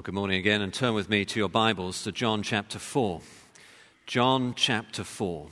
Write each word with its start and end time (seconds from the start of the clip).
Well, 0.00 0.04
good 0.06 0.14
morning 0.14 0.38
again, 0.38 0.62
and 0.62 0.72
turn 0.72 0.94
with 0.94 1.10
me 1.10 1.26
to 1.26 1.38
your 1.38 1.50
Bibles 1.50 2.04
to 2.04 2.12
John 2.12 2.42
chapter 2.42 2.78
4. 2.78 3.20
John 4.06 4.54
chapter 4.56 5.04
4. 5.04 5.48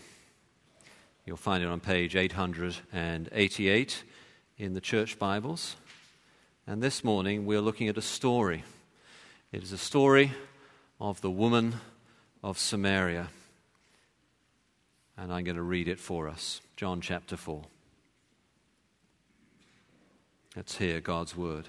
You'll 1.26 1.36
find 1.36 1.62
it 1.62 1.66
on 1.66 1.80
page 1.80 2.16
888 2.16 4.04
in 4.56 4.72
the 4.72 4.80
church 4.80 5.18
Bibles. 5.18 5.76
And 6.66 6.82
this 6.82 7.04
morning 7.04 7.44
we're 7.44 7.60
looking 7.60 7.88
at 7.88 7.98
a 7.98 8.00
story. 8.00 8.64
It 9.52 9.62
is 9.62 9.72
a 9.72 9.76
story 9.76 10.32
of 10.98 11.20
the 11.20 11.30
woman 11.30 11.74
of 12.42 12.58
Samaria. 12.58 13.28
And 15.18 15.30
I'm 15.30 15.44
going 15.44 15.56
to 15.56 15.62
read 15.62 15.88
it 15.88 16.00
for 16.00 16.26
us. 16.26 16.62
John 16.74 17.02
chapter 17.02 17.36
4. 17.36 17.64
Let's 20.56 20.78
hear 20.78 21.02
God's 21.02 21.36
word. 21.36 21.68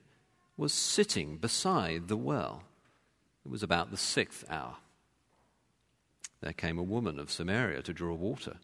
was 0.61 0.71
sitting 0.71 1.37
beside 1.37 2.07
the 2.07 2.15
well. 2.15 2.61
It 3.43 3.49
was 3.49 3.63
about 3.63 3.89
the 3.89 3.97
sixth 3.97 4.45
hour. 4.47 4.75
There 6.39 6.53
came 6.53 6.77
a 6.77 6.83
woman 6.83 7.17
of 7.17 7.31
Samaria 7.31 7.81
to 7.81 7.93
draw 7.93 8.13
water. 8.13 8.57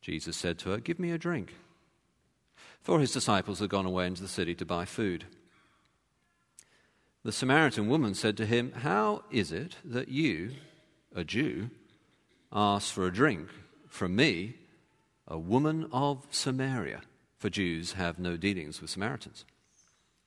Jesus 0.00 0.34
said 0.34 0.58
to 0.60 0.70
her, 0.70 0.78
Give 0.78 0.98
me 0.98 1.10
a 1.10 1.18
drink. 1.18 1.52
For 2.80 3.00
his 3.00 3.12
disciples 3.12 3.58
had 3.58 3.68
gone 3.68 3.84
away 3.84 4.06
into 4.06 4.22
the 4.22 4.28
city 4.28 4.54
to 4.54 4.64
buy 4.64 4.86
food. 4.86 5.26
The 7.22 7.32
Samaritan 7.32 7.86
woman 7.86 8.14
said 8.14 8.38
to 8.38 8.46
him, 8.46 8.72
How 8.76 9.24
is 9.30 9.52
it 9.52 9.76
that 9.84 10.08
you, 10.08 10.52
a 11.14 11.22
Jew, 11.22 11.68
ask 12.50 12.94
for 12.94 13.06
a 13.06 13.12
drink 13.12 13.50
from 13.88 14.16
me, 14.16 14.54
a 15.28 15.38
woman 15.38 15.86
of 15.92 16.26
Samaria? 16.30 17.02
For 17.36 17.50
Jews 17.50 17.92
have 17.92 18.18
no 18.18 18.38
dealings 18.38 18.80
with 18.80 18.88
Samaritans. 18.88 19.44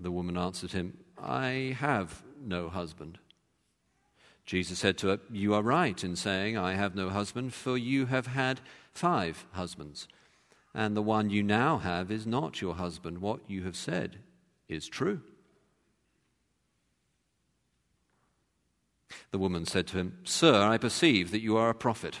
The 0.00 0.10
woman 0.10 0.38
answered 0.38 0.72
him, 0.72 0.96
I 1.18 1.76
have 1.78 2.22
no 2.40 2.70
husband. 2.70 3.18
Jesus 4.46 4.78
said 4.78 4.96
to 4.98 5.08
her, 5.08 5.20
You 5.30 5.54
are 5.54 5.62
right 5.62 6.02
in 6.02 6.16
saying, 6.16 6.56
I 6.56 6.74
have 6.74 6.94
no 6.94 7.10
husband, 7.10 7.52
for 7.52 7.76
you 7.76 8.06
have 8.06 8.26
had 8.26 8.60
five 8.92 9.44
husbands, 9.52 10.08
and 10.74 10.96
the 10.96 11.02
one 11.02 11.30
you 11.30 11.42
now 11.42 11.78
have 11.78 12.10
is 12.10 12.26
not 12.26 12.60
your 12.60 12.74
husband. 12.74 13.18
What 13.18 13.40
you 13.46 13.62
have 13.64 13.76
said 13.76 14.18
is 14.68 14.88
true. 14.88 15.20
The 19.30 19.38
woman 19.38 19.66
said 19.66 19.86
to 19.88 19.98
him, 19.98 20.18
Sir, 20.24 20.66
I 20.66 20.78
perceive 20.78 21.30
that 21.30 21.42
you 21.42 21.56
are 21.56 21.70
a 21.70 21.74
prophet. 21.74 22.20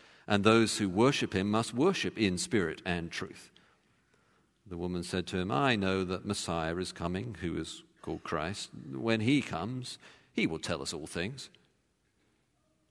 and 0.27 0.43
those 0.43 0.77
who 0.77 0.89
worship 0.89 1.33
him 1.33 1.49
must 1.49 1.73
worship 1.73 2.17
in 2.17 2.37
spirit 2.37 2.81
and 2.85 3.11
truth. 3.11 3.49
The 4.65 4.77
woman 4.77 5.03
said 5.03 5.27
to 5.27 5.37
him, 5.37 5.51
I 5.51 5.75
know 5.75 6.03
that 6.05 6.25
Messiah 6.25 6.77
is 6.77 6.91
coming, 6.91 7.35
who 7.41 7.57
is 7.57 7.83
called 8.01 8.23
Christ. 8.23 8.69
When 8.93 9.21
he 9.21 9.41
comes, 9.41 9.97
he 10.33 10.47
will 10.47 10.59
tell 10.59 10.81
us 10.81 10.93
all 10.93 11.07
things. 11.07 11.49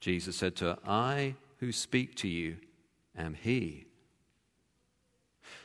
Jesus 0.00 0.36
said 0.36 0.56
to 0.56 0.64
her, 0.64 0.78
I 0.86 1.34
who 1.58 1.72
speak 1.72 2.14
to 2.16 2.28
you 2.28 2.56
am 3.16 3.34
he. 3.34 3.86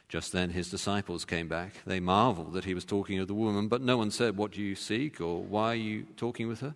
Just 0.08 0.32
then 0.32 0.52
his 0.52 0.70
disciples 0.70 1.26
came 1.26 1.48
back. 1.48 1.74
They 1.86 2.00
marveled 2.00 2.54
that 2.54 2.66
he 2.66 2.74
was 2.74 2.86
talking 2.86 3.18
to 3.18 3.26
the 3.26 3.34
woman, 3.34 3.68
but 3.68 3.82
no 3.82 3.98
one 3.98 4.12
said, 4.12 4.38
What 4.38 4.52
do 4.52 4.62
you 4.62 4.76
seek? 4.76 5.20
or 5.20 5.42
Why 5.42 5.72
are 5.72 5.76
you 5.76 6.06
talking 6.16 6.48
with 6.48 6.62
her? 6.62 6.76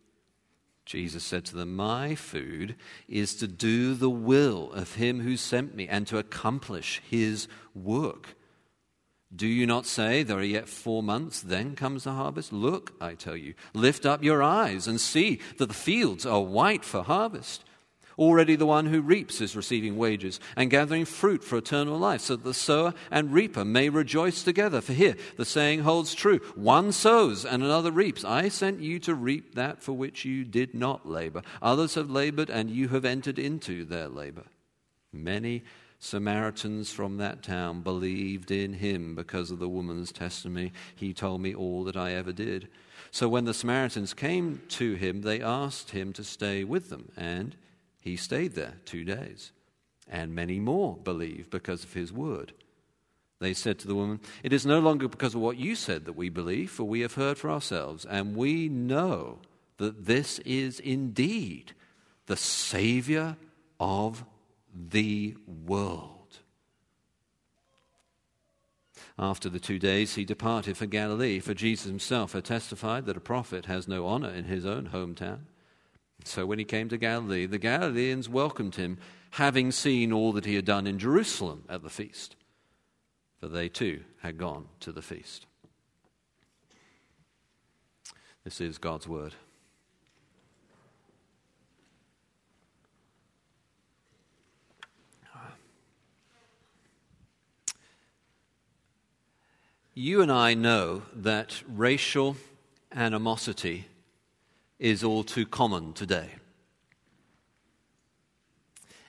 Jesus 0.85 1.23
said 1.23 1.45
to 1.45 1.55
them, 1.55 1.75
My 1.75 2.15
food 2.15 2.75
is 3.07 3.35
to 3.35 3.47
do 3.47 3.93
the 3.93 4.09
will 4.09 4.71
of 4.73 4.95
him 4.95 5.21
who 5.21 5.37
sent 5.37 5.75
me 5.75 5.87
and 5.87 6.07
to 6.07 6.17
accomplish 6.17 7.01
his 7.09 7.47
work. 7.73 8.35
Do 9.33 9.47
you 9.47 9.65
not 9.65 9.85
say, 9.85 10.23
There 10.23 10.39
are 10.39 10.43
yet 10.43 10.67
four 10.67 11.01
months, 11.01 11.41
then 11.41 11.75
comes 11.75 12.03
the 12.03 12.13
harvest? 12.13 12.51
Look, 12.51 12.93
I 12.99 13.13
tell 13.13 13.37
you, 13.37 13.53
lift 13.73 14.05
up 14.05 14.23
your 14.23 14.43
eyes 14.43 14.87
and 14.87 14.99
see 14.99 15.39
that 15.57 15.67
the 15.67 15.73
fields 15.73 16.25
are 16.25 16.41
white 16.41 16.83
for 16.83 17.03
harvest. 17.03 17.63
Already 18.17 18.55
the 18.55 18.65
one 18.65 18.87
who 18.87 19.01
reaps 19.01 19.41
is 19.41 19.55
receiving 19.55 19.97
wages 19.97 20.39
and 20.55 20.69
gathering 20.69 21.05
fruit 21.05 21.43
for 21.43 21.57
eternal 21.57 21.97
life, 21.97 22.21
so 22.21 22.35
that 22.35 22.43
the 22.43 22.53
sower 22.53 22.93
and 23.09 23.33
reaper 23.33 23.63
may 23.65 23.89
rejoice 23.89 24.43
together. 24.43 24.81
For 24.81 24.93
here 24.93 25.15
the 25.37 25.45
saying 25.45 25.81
holds 25.81 26.13
true 26.13 26.39
one 26.55 26.91
sows 26.91 27.45
and 27.45 27.63
another 27.63 27.91
reaps. 27.91 28.23
I 28.23 28.49
sent 28.49 28.79
you 28.79 28.99
to 28.99 29.15
reap 29.15 29.55
that 29.55 29.81
for 29.81 29.93
which 29.93 30.25
you 30.25 30.43
did 30.43 30.73
not 30.73 31.07
labor. 31.07 31.41
Others 31.61 31.95
have 31.95 32.09
labored, 32.09 32.49
and 32.49 32.69
you 32.69 32.89
have 32.89 33.05
entered 33.05 33.39
into 33.39 33.85
their 33.85 34.07
labor. 34.07 34.45
Many 35.13 35.63
Samaritans 35.99 36.91
from 36.91 37.17
that 37.17 37.43
town 37.43 37.81
believed 37.81 38.49
in 38.49 38.73
him 38.73 39.13
because 39.13 39.51
of 39.51 39.59
the 39.59 39.69
woman's 39.69 40.11
testimony. 40.11 40.73
He 40.95 41.13
told 41.13 41.41
me 41.41 41.53
all 41.53 41.83
that 41.83 41.95
I 41.95 42.13
ever 42.13 42.31
did. 42.31 42.69
So 43.11 43.29
when 43.29 43.45
the 43.45 43.53
Samaritans 43.53 44.13
came 44.13 44.63
to 44.69 44.95
him, 44.95 45.21
they 45.21 45.41
asked 45.41 45.91
him 45.91 46.11
to 46.13 46.23
stay 46.23 46.63
with 46.63 46.89
them, 46.89 47.11
and 47.15 47.55
he 48.01 48.17
stayed 48.17 48.55
there 48.55 48.73
two 48.83 49.05
days. 49.05 49.51
And 50.09 50.35
many 50.35 50.59
more 50.59 50.97
believe 50.97 51.49
because 51.49 51.85
of 51.85 51.93
his 51.93 52.11
word. 52.11 52.51
They 53.39 53.53
said 53.53 53.79
to 53.79 53.87
the 53.87 53.95
woman, 53.95 54.19
It 54.43 54.51
is 54.51 54.65
no 54.65 54.79
longer 54.79 55.07
because 55.07 55.33
of 55.35 55.41
what 55.41 55.57
you 55.57 55.75
said 55.75 56.05
that 56.05 56.17
we 56.17 56.29
believe, 56.29 56.69
for 56.69 56.83
we 56.83 56.99
have 56.99 57.13
heard 57.13 57.37
for 57.37 57.49
ourselves, 57.49 58.03
and 58.05 58.35
we 58.35 58.67
know 58.67 59.39
that 59.77 60.05
this 60.05 60.39
is 60.39 60.79
indeed 60.79 61.73
the 62.25 62.35
Savior 62.35 63.37
of 63.79 64.25
the 64.73 65.35
world. 65.65 66.39
After 69.17 69.49
the 69.49 69.59
two 69.59 69.79
days, 69.79 70.15
he 70.15 70.25
departed 70.25 70.77
for 70.77 70.85
Galilee, 70.85 71.39
for 71.39 71.53
Jesus 71.53 71.87
himself 71.87 72.33
had 72.33 72.45
testified 72.45 73.05
that 73.05 73.17
a 73.17 73.21
prophet 73.21 73.65
has 73.65 73.87
no 73.87 74.05
honor 74.07 74.29
in 74.29 74.45
his 74.45 74.65
own 74.65 74.89
hometown. 74.93 75.41
So 76.23 76.45
when 76.45 76.59
he 76.59 76.65
came 76.65 76.89
to 76.89 76.97
Galilee, 76.97 77.45
the 77.45 77.57
Galileans 77.57 78.29
welcomed 78.29 78.75
him, 78.75 78.97
having 79.31 79.71
seen 79.71 80.11
all 80.11 80.31
that 80.33 80.45
he 80.45 80.55
had 80.55 80.65
done 80.65 80.87
in 80.87 80.99
Jerusalem 80.99 81.63
at 81.69 81.83
the 81.83 81.89
feast. 81.89 82.35
For 83.39 83.47
they 83.47 83.69
too 83.69 84.01
had 84.21 84.37
gone 84.37 84.67
to 84.81 84.91
the 84.91 85.01
feast. 85.01 85.45
This 88.43 88.61
is 88.61 88.77
God's 88.77 89.07
word. 89.07 89.35
You 99.93 100.21
and 100.21 100.31
I 100.31 100.53
know 100.53 101.03
that 101.13 101.61
racial 101.67 102.37
animosity 102.93 103.87
is 104.81 105.03
all 105.03 105.23
too 105.23 105.45
common 105.45 105.93
today. 105.93 106.31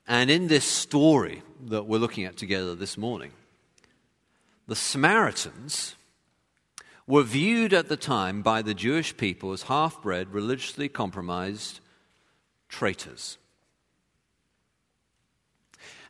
And 0.07 0.31
in 0.31 0.47
this 0.47 0.67
story 0.67 1.43
that 1.63 1.87
we're 1.87 1.99
looking 1.99 2.25
at 2.25 2.37
together 2.37 2.75
this 2.75 2.99
morning, 2.99 3.33
the 4.69 4.77
Samaritans 4.77 5.97
were 7.07 7.23
viewed 7.23 7.73
at 7.73 7.89
the 7.89 7.97
time 7.97 8.43
by 8.43 8.61
the 8.61 8.75
Jewish 8.75 9.17
people 9.17 9.53
as 9.53 9.63
half 9.63 10.03
bred, 10.03 10.35
religiously 10.35 10.91
compromised 10.91 11.81
traitors. 12.69 13.39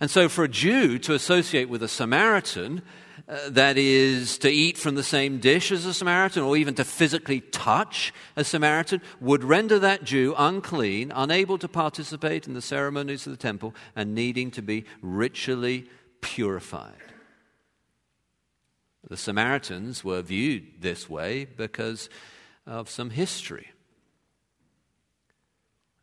And 0.00 0.11
so, 0.11 0.29
for 0.29 0.43
a 0.43 0.49
Jew 0.49 0.99
to 0.99 1.15
associate 1.15 1.69
with 1.69 1.85
a 1.85 1.88
Samaritan 1.88 2.82
uh, 3.32 3.49
that 3.49 3.79
is, 3.79 4.37
to 4.37 4.50
eat 4.50 4.76
from 4.76 4.94
the 4.94 5.02
same 5.02 5.38
dish 5.38 5.73
as 5.73 5.87
a 5.87 5.94
Samaritan 5.94 6.43
or 6.43 6.55
even 6.55 6.75
to 6.75 6.84
physically 6.84 7.40
touch 7.40 8.12
a 8.37 8.44
Samaritan 8.44 9.00
would 9.20 9.43
render 9.43 9.79
that 9.79 10.05
Jew 10.05 10.34
unclean, 10.37 11.11
unable 11.14 11.56
to 11.56 11.67
participate 11.67 12.46
in 12.46 12.52
the 12.52 12.61
ceremonies 12.61 13.26
of 13.26 13.32
the 13.32 13.38
temple, 13.38 13.75
and 13.96 14.14
needing 14.14 14.50
to 14.50 14.61
be 14.61 14.84
ritually 15.00 15.88
purified. 16.20 16.93
The 19.08 19.17
Samaritans 19.17 20.05
were 20.05 20.20
viewed 20.20 20.82
this 20.82 21.08
way 21.08 21.46
because 21.46 22.11
of 22.67 22.90
some 22.90 23.08
history. 23.08 23.73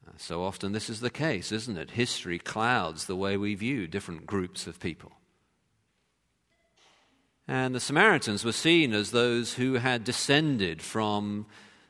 Uh, 0.07 0.13
so 0.17 0.41
often, 0.41 0.71
this 0.71 0.89
is 0.89 0.99
the 0.99 1.11
case, 1.11 1.51
isn't 1.51 1.77
it? 1.77 1.91
History 1.91 2.39
clouds 2.39 3.05
the 3.05 3.15
way 3.15 3.37
we 3.37 3.53
view 3.53 3.85
different 3.87 4.25
groups 4.25 4.65
of 4.65 4.79
people. 4.79 5.11
And 7.49 7.73
the 7.73 7.79
Samaritans 7.79 8.45
were 8.45 8.51
seen 8.51 8.93
as 8.93 9.09
those 9.09 9.55
who 9.55 9.73
had 9.73 10.03
descended 10.03 10.83
from 10.83 11.47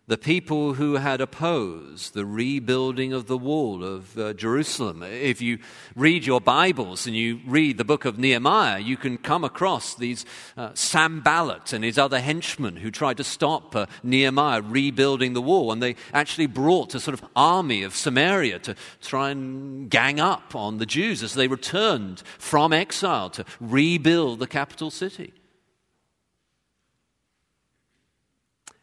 the 0.08 0.18
people 0.18 0.76
who 0.76 0.96
had 0.96 1.20
opposed 1.20 2.14
the 2.14 2.26
rebuilding 2.26 3.12
of 3.12 3.28
the 3.28 3.38
wall 3.38 3.84
of 3.84 4.18
uh, 4.18 4.32
Jerusalem. 4.36 5.04
If 5.04 5.42
you 5.42 5.60
read 5.98 6.26
your 6.26 6.40
Bibles 6.40 7.06
and 7.06 7.14
you 7.14 7.42
read 7.46 7.78
the 7.78 7.84
book 7.84 8.06
of 8.06 8.18
Nehemiah, 8.18 8.80
you 8.80 8.96
can 8.96 9.18
come 9.18 9.44
across 9.44 9.96
these 9.96 10.26
uh, 10.56 10.70
Sanballat 10.76 11.74
and 11.74 11.84
his 11.84 11.98
other 11.98 12.22
henchmen 12.22 12.78
who 12.78 12.90
tried 12.90 13.18
to 13.18 13.26
stop 13.26 13.76
uh, 13.76 13.86
Nehemiah 14.02 14.62
rebuilding 14.62 15.34
the 15.34 15.42
wall. 15.42 15.74
And 15.74 15.84
they 15.84 15.98
actually 16.14 16.48
brought 16.48 16.96
a 16.96 17.02
sort 17.02 17.16
of 17.16 17.30
army 17.36 17.84
of 17.84 17.98
Samaria 17.98 18.60
to 18.60 18.76
try 19.02 19.32
and 19.32 19.90
gang 19.90 20.22
up 20.22 20.56
on 20.56 20.78
the 20.78 20.86
Jews 20.86 21.22
as 21.22 21.34
they 21.34 21.50
returned 21.50 22.24
from 22.38 22.72
exile 22.72 23.30
to 23.32 23.44
rebuild 23.60 24.40
the 24.40 24.48
capital 24.48 24.90
city. 24.90 25.34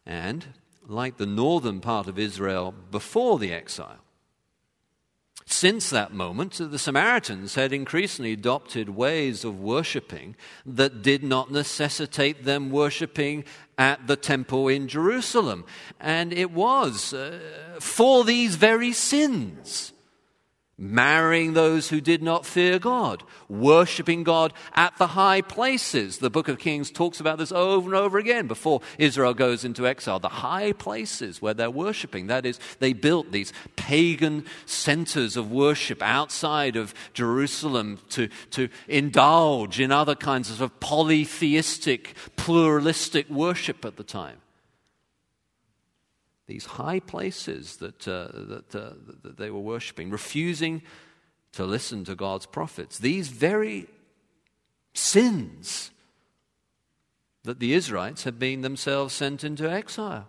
And, 0.06 0.46
like 0.86 1.16
the 1.16 1.26
northern 1.26 1.80
part 1.80 2.06
of 2.06 2.18
Israel 2.18 2.72
before 2.90 3.38
the 3.38 3.52
exile, 3.52 3.98
since 5.48 5.90
that 5.90 6.12
moment, 6.12 6.54
the 6.54 6.78
Samaritans 6.78 7.54
had 7.54 7.72
increasingly 7.72 8.32
adopted 8.32 8.88
ways 8.88 9.44
of 9.44 9.60
worshipping 9.60 10.34
that 10.66 11.02
did 11.02 11.22
not 11.22 11.52
necessitate 11.52 12.44
them 12.44 12.70
worshipping 12.70 13.44
at 13.78 14.08
the 14.08 14.16
temple 14.16 14.66
in 14.66 14.88
Jerusalem. 14.88 15.64
And 16.00 16.32
it 16.32 16.50
was 16.50 17.14
uh, 17.14 17.38
for 17.78 18.24
these 18.24 18.56
very 18.56 18.92
sins 18.92 19.92
marrying 20.78 21.54
those 21.54 21.88
who 21.88 22.00
did 22.00 22.22
not 22.22 22.44
fear 22.44 22.78
God, 22.78 23.22
worshipping 23.48 24.24
God 24.24 24.52
at 24.74 24.96
the 24.98 25.08
high 25.08 25.40
places. 25.40 26.18
The 26.18 26.30
book 26.30 26.48
of 26.48 26.58
Kings 26.58 26.90
talks 26.90 27.18
about 27.18 27.38
this 27.38 27.52
over 27.52 27.88
and 27.88 27.96
over 27.96 28.18
again 28.18 28.46
before 28.46 28.82
Israel 28.98 29.32
goes 29.32 29.64
into 29.64 29.86
exile. 29.86 30.18
The 30.18 30.28
high 30.28 30.72
places 30.72 31.40
where 31.40 31.54
they're 31.54 31.70
worshiping. 31.70 32.26
That 32.26 32.44
is, 32.44 32.60
they 32.78 32.92
built 32.92 33.32
these 33.32 33.52
pagan 33.76 34.44
centers 34.66 35.36
of 35.36 35.50
worship 35.50 36.02
outside 36.02 36.76
of 36.76 36.94
Jerusalem 37.14 37.98
to, 38.10 38.28
to 38.50 38.68
indulge 38.86 39.80
in 39.80 39.90
other 39.90 40.14
kinds 40.14 40.60
of 40.60 40.80
polytheistic, 40.80 42.14
pluralistic 42.36 43.30
worship 43.30 43.84
at 43.84 43.96
the 43.96 44.04
time 44.04 44.38
these 46.46 46.66
high 46.66 47.00
places 47.00 47.76
that, 47.76 48.06
uh, 48.06 48.28
that, 48.32 48.74
uh, 48.74 48.92
that 49.22 49.36
they 49.36 49.50
were 49.50 49.60
worshiping, 49.60 50.10
refusing 50.10 50.82
to 51.52 51.64
listen 51.64 52.04
to 52.04 52.14
God's 52.14 52.46
prophets. 52.46 52.98
These 52.98 53.28
very 53.28 53.88
sins 54.94 55.90
that 57.44 57.60
the 57.60 57.72
Israelites 57.72 58.24
had 58.24 58.38
been 58.38 58.60
themselves 58.60 59.14
sent 59.14 59.44
into 59.44 59.70
exile. 59.70 60.28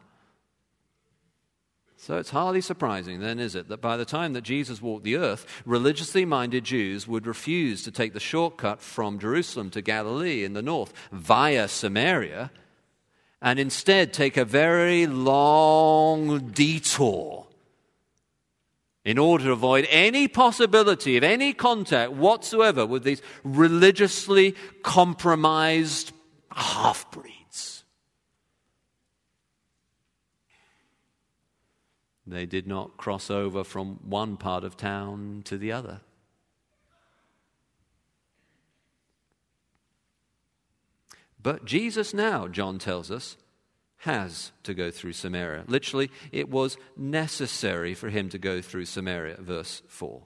So 1.99 2.17
it's 2.17 2.29
hardly 2.29 2.61
surprising, 2.61 3.19
then, 3.19 3.39
is 3.39 3.55
it, 3.55 3.69
that 3.69 3.81
by 3.81 3.97
the 3.97 4.05
time 4.05 4.33
that 4.33 4.43
Jesus 4.43 4.81
walked 4.81 5.03
the 5.03 5.17
earth, 5.17 5.45
religiously 5.65 6.25
minded 6.25 6.63
Jews 6.63 7.07
would 7.07 7.25
refuse 7.25 7.83
to 7.83 7.91
take 7.91 8.13
the 8.13 8.19
shortcut 8.19 8.81
from 8.81 9.19
Jerusalem 9.19 9.71
to 9.71 9.81
Galilee 9.81 10.43
in 10.43 10.53
the 10.53 10.61
north 10.61 10.93
via 11.11 11.67
Samaria 11.67 12.51
and 13.41 13.59
instead 13.59 14.13
take 14.13 14.37
a 14.37 14.45
very 14.45 15.07
long 15.07 16.49
detour 16.51 17.47
in 19.05 19.17
order 19.17 19.45
to 19.45 19.51
avoid 19.51 19.87
any 19.89 20.27
possibility 20.27 21.15
of 21.15 21.23
any 21.23 21.53
contact 21.53 22.11
whatsoever 22.11 22.85
with 22.85 23.03
these 23.03 23.21
religiously 23.43 24.53
compromised 24.83 26.11
half 26.51 27.09
breeds. 27.11 27.85
They 32.25 32.45
did 32.45 32.67
not 32.67 32.97
cross 32.97 33.31
over 33.31 33.63
from 33.63 33.99
one 34.03 34.35
part 34.35 34.65
of 34.65 34.75
town 34.75 35.43
to 35.45 35.57
the 35.57 35.71
other. 35.71 36.01
But 41.47 41.63
Jesus 41.63 42.13
now, 42.13 42.49
John 42.49 42.77
tells 42.77 43.09
us, 43.09 43.37
has 43.99 44.51
to 44.63 44.73
go 44.73 44.91
through 44.91 45.13
Samaria. 45.13 45.63
Literally, 45.67 46.11
it 46.33 46.49
was 46.49 46.75
necessary 46.97 47.93
for 47.93 48.09
him 48.09 48.27
to 48.31 48.37
go 48.37 48.59
through 48.61 48.83
Samaria, 48.83 49.37
verse 49.39 49.81
4. 49.87 50.23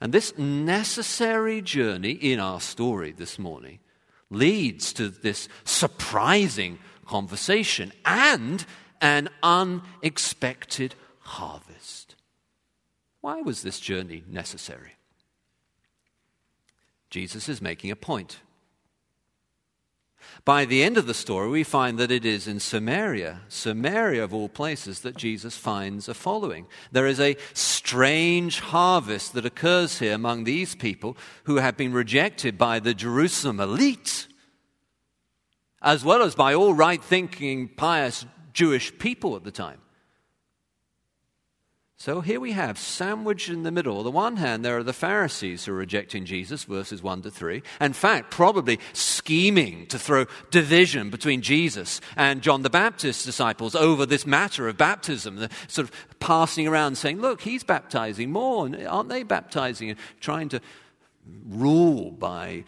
And 0.00 0.12
this 0.12 0.36
necessary 0.36 1.62
journey 1.62 2.10
in 2.10 2.40
our 2.40 2.60
story 2.60 3.12
this 3.12 3.38
morning 3.38 3.78
leads 4.28 4.92
to 4.94 5.08
this 5.08 5.48
surprising 5.62 6.80
conversation 7.06 7.92
and 8.04 8.66
an 9.00 9.28
unexpected 9.40 10.96
harvest. 11.20 12.16
Why 13.20 13.40
was 13.40 13.62
this 13.62 13.78
journey 13.78 14.24
necessary? 14.28 14.94
Jesus 17.08 17.48
is 17.48 17.62
making 17.62 17.92
a 17.92 17.96
point. 17.96 18.40
By 20.44 20.64
the 20.64 20.82
end 20.82 20.98
of 20.98 21.06
the 21.06 21.14
story, 21.14 21.48
we 21.48 21.64
find 21.64 21.98
that 21.98 22.10
it 22.10 22.24
is 22.24 22.46
in 22.46 22.60
Samaria, 22.60 23.40
Samaria 23.48 24.22
of 24.22 24.34
all 24.34 24.48
places, 24.48 25.00
that 25.00 25.16
Jesus 25.16 25.56
finds 25.56 26.08
a 26.08 26.14
following. 26.14 26.66
There 26.92 27.06
is 27.06 27.18
a 27.18 27.36
strange 27.52 28.60
harvest 28.60 29.32
that 29.32 29.46
occurs 29.46 30.00
here 30.00 30.14
among 30.14 30.44
these 30.44 30.74
people 30.74 31.16
who 31.44 31.56
have 31.56 31.76
been 31.76 31.92
rejected 31.92 32.58
by 32.58 32.78
the 32.78 32.94
Jerusalem 32.94 33.58
elite, 33.58 34.28
as 35.80 36.04
well 36.04 36.22
as 36.22 36.34
by 36.34 36.54
all 36.54 36.74
right 36.74 37.02
thinking, 37.02 37.68
pious 37.68 38.26
Jewish 38.52 38.96
people 38.98 39.36
at 39.36 39.44
the 39.44 39.50
time. 39.50 39.80
So 41.96 42.20
here 42.20 42.40
we 42.40 42.52
have, 42.52 42.76
sandwiched 42.76 43.48
in 43.48 43.62
the 43.62 43.70
middle. 43.70 43.98
On 43.98 44.04
the 44.04 44.10
one 44.10 44.36
hand, 44.36 44.64
there 44.64 44.76
are 44.76 44.82
the 44.82 44.92
Pharisees 44.92 45.64
who 45.64 45.72
are 45.72 45.76
rejecting 45.76 46.24
Jesus, 46.24 46.64
verses 46.64 47.02
1 47.02 47.22
to 47.22 47.30
3. 47.30 47.62
In 47.80 47.92
fact, 47.92 48.32
probably 48.32 48.80
scheming 48.92 49.86
to 49.86 49.98
throw 49.98 50.26
division 50.50 51.08
between 51.08 51.40
Jesus 51.40 52.00
and 52.16 52.42
John 52.42 52.62
the 52.62 52.70
Baptist's 52.70 53.24
disciples 53.24 53.76
over 53.76 54.06
this 54.06 54.26
matter 54.26 54.68
of 54.68 54.76
baptism. 54.76 55.36
They're 55.36 55.48
sort 55.68 55.88
of 55.88 56.18
passing 56.18 56.66
around 56.66 56.98
saying, 56.98 57.20
look, 57.20 57.40
he's 57.40 57.62
baptizing 57.62 58.32
more. 58.32 58.66
and 58.66 58.86
Aren't 58.86 59.08
they 59.08 59.22
baptizing? 59.22 59.90
And 59.90 59.98
trying 60.20 60.48
to 60.50 60.60
rule 61.48 62.10
by 62.10 62.64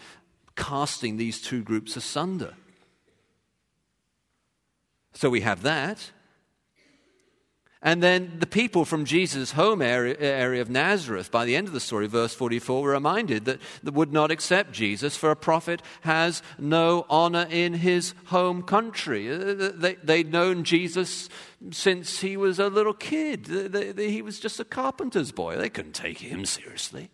casting 0.55 1.17
these 1.17 1.43
two 1.43 1.63
groups 1.63 1.97
asunder. 1.97 2.55
So 5.15 5.29
we 5.31 5.41
have 5.41 5.63
that. 5.63 6.13
And 7.87 8.03
then 8.03 8.39
the 8.41 8.49
people 8.49 8.85
from 8.85 9.05
Jesus' 9.05 9.53
home 9.53 9.81
area, 9.81 10.17
area, 10.19 10.61
of 10.61 10.69
Nazareth, 10.69 11.31
by 11.31 11.45
the 11.45 11.55
end 11.55 11.69
of 11.69 11.73
the 11.73 11.79
story, 11.79 12.09
verse 12.09 12.35
44, 12.35 12.83
were 12.83 12.91
reminded 12.91 13.45
that 13.45 13.61
they 13.81 13.93
would 13.93 14.13
not 14.13 14.33
accept 14.33 14.73
Jesus, 14.73 15.17
for 15.17 15.31
a 15.31 15.37
prophet 15.37 15.81
has 16.01 16.43
no 16.59 17.07
honor 17.09 17.47
in 17.49 17.75
his 17.75 18.13
home 18.25 18.65
country. 18.65 19.31
Uh, 19.31 19.71
they, 19.73 19.97
would 20.05 20.33
known 20.33 20.65
Jesus 20.65 21.29
since 21.71 22.19
he 22.21 22.37
was 22.37 22.59
a 22.59 22.69
little 22.69 22.93
kid, 22.93 23.47
he 23.97 24.21
was 24.21 24.41
just 24.41 24.59
a 24.59 24.65
carpenter's 24.65 25.31
boy. 25.31 25.57
They 25.57 25.71
couldn't 25.71 25.95
take 25.95 26.19
him 26.19 26.45
seriously. 26.45 27.09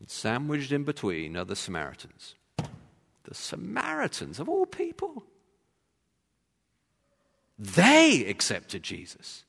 And 0.00 0.08
sandwiched 0.08 0.72
in 0.72 0.84
between 0.84 1.36
are 1.36 1.44
the 1.44 1.56
Samaritans. 1.56 2.36
The 2.56 3.34
Samaritans, 3.34 4.40
of 4.40 4.48
all 4.48 4.64
people. 4.64 5.26
They 7.58 8.24
accepted 8.26 8.82
Jesus. 8.82 9.44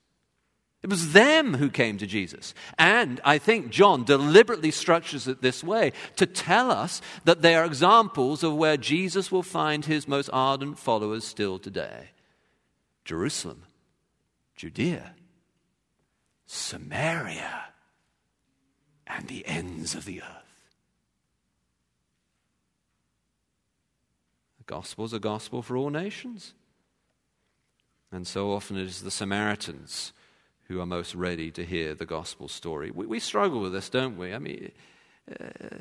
It 0.86 0.90
was 0.90 1.14
them 1.14 1.56
who 1.56 1.72
came 1.72 1.98
to 1.98 2.06
Jesus. 2.06 2.54
And 2.78 3.20
I 3.26 3.40
think 3.40 3.72
John 3.72 4.04
deliberately 4.04 4.70
structures 4.70 5.28
it 5.28 5.42
this 5.42 5.64
way 5.64 5.94
to 6.16 6.28
tell 6.28 6.70
us 6.70 7.02
that 7.24 7.42
they 7.42 7.56
are 7.56 7.66
examples 7.66 8.44
of 8.44 8.56
where 8.56 8.78
Jesus 8.78 9.32
will 9.32 9.42
find 9.42 9.84
his 9.84 10.08
most 10.08 10.30
ardent 10.32 10.78
followers 10.78 11.26
still 11.26 11.58
today 11.58 12.12
Jerusalem, 13.04 13.64
Judea, 14.56 15.16
Samaria, 16.46 17.66
and 19.08 19.28
the 19.28 19.44
ends 19.48 19.96
of 19.96 20.06
the 20.06 20.22
earth. 20.22 20.70
The 24.60 24.66
gospel 24.66 25.06
is 25.06 25.14
a 25.14 25.20
gospel 25.20 25.64
for 25.64 25.76
all 25.76 25.90
nations. 25.90 26.54
And 28.16 28.26
so 28.26 28.54
often 28.54 28.78
it 28.78 28.84
is 28.84 29.02
the 29.02 29.12
Samaritans 29.12 30.14
who 30.70 30.80
are 30.80 30.86
most 30.86 31.14
ready 31.16 31.52
to 31.52 31.66
hear 31.66 31.94
the 31.94 32.06
gospel 32.06 32.48
story. 32.48 32.90
We, 32.90 33.06
we 33.06 33.20
struggle 33.20 33.60
with 33.60 33.74
this, 33.74 33.90
don't 33.90 34.18
we? 34.18 34.34
I 34.34 34.40
mean, 34.40 34.72
uh, 35.38 35.80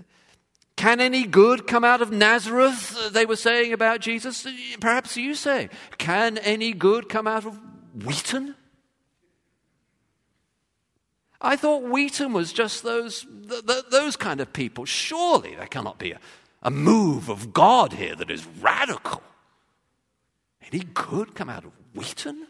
can 0.75 1.01
any 1.01 1.27
good 1.27 1.69
come 1.69 1.85
out 1.85 2.03
of 2.03 2.11
Nazareth? 2.11 2.97
Uh, 2.99 3.09
they 3.09 3.25
were 3.25 3.37
saying 3.37 3.73
about 3.73 4.01
Jesus. 4.01 4.45
Perhaps 4.81 5.17
you 5.17 5.37
say, 5.37 5.69
can 5.97 6.39
any 6.39 6.73
good 6.73 7.09
come 7.09 7.29
out 7.29 7.47
of 7.47 7.57
Wheaton? 8.05 8.57
I 11.41 11.55
thought 11.55 11.85
Wheaton 11.85 12.33
was 12.33 12.53
just 12.53 12.83
those, 12.83 13.25
th- 13.49 13.65
th- 13.65 13.85
those 13.93 14.17
kind 14.17 14.41
of 14.41 14.53
people. 14.53 14.87
Surely 14.87 15.55
there 15.55 15.67
cannot 15.67 15.99
be 15.99 16.11
a, 16.11 16.19
a 16.65 16.71
move 16.73 17.29
of 17.29 17.53
God 17.53 17.93
here 17.93 18.17
that 18.17 18.29
is 18.29 18.45
radical. 18.61 19.23
Any 20.75 20.83
good 20.93 21.37
come 21.37 21.49
out 21.49 21.65
of 21.65 21.71
Wheaton? 21.95 22.49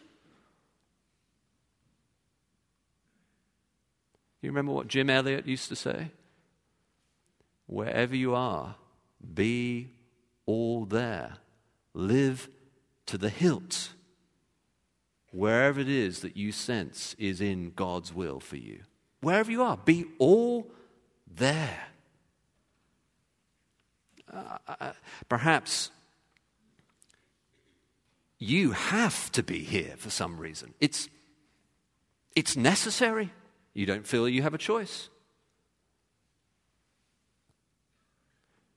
You 4.40 4.48
remember 4.48 4.72
what 4.72 4.88
Jim 4.88 5.10
Elliot 5.10 5.46
used 5.46 5.68
to 5.68 5.76
say? 5.76 6.10
Wherever 7.66 8.16
you 8.16 8.34
are, 8.34 8.76
be 9.34 9.90
all 10.46 10.86
there. 10.86 11.34
Live 11.92 12.48
to 13.04 13.18
the 13.18 13.28
hilt. 13.28 13.92
Wherever 15.30 15.78
it 15.78 15.88
is 15.90 16.20
that 16.20 16.34
you 16.34 16.50
sense 16.50 17.14
is 17.18 17.42
in 17.42 17.72
God's 17.76 18.14
will 18.14 18.40
for 18.40 18.56
you. 18.56 18.84
Wherever 19.20 19.50
you 19.50 19.62
are, 19.62 19.76
be 19.76 20.06
all 20.18 20.70
there. 21.26 21.88
Uh, 24.32 24.56
uh 24.66 24.92
perhaps 25.28 25.90
you 28.38 28.72
have 28.72 29.30
to 29.32 29.42
be 29.42 29.60
here 29.60 29.94
for 29.96 30.10
some 30.10 30.38
reason. 30.38 30.74
It's, 30.80 31.08
it's 32.34 32.56
necessary. 32.56 33.30
You 33.72 33.86
don't 33.86 34.06
feel 34.06 34.28
you 34.28 34.42
have 34.42 34.54
a 34.54 34.58
choice. 34.58 35.08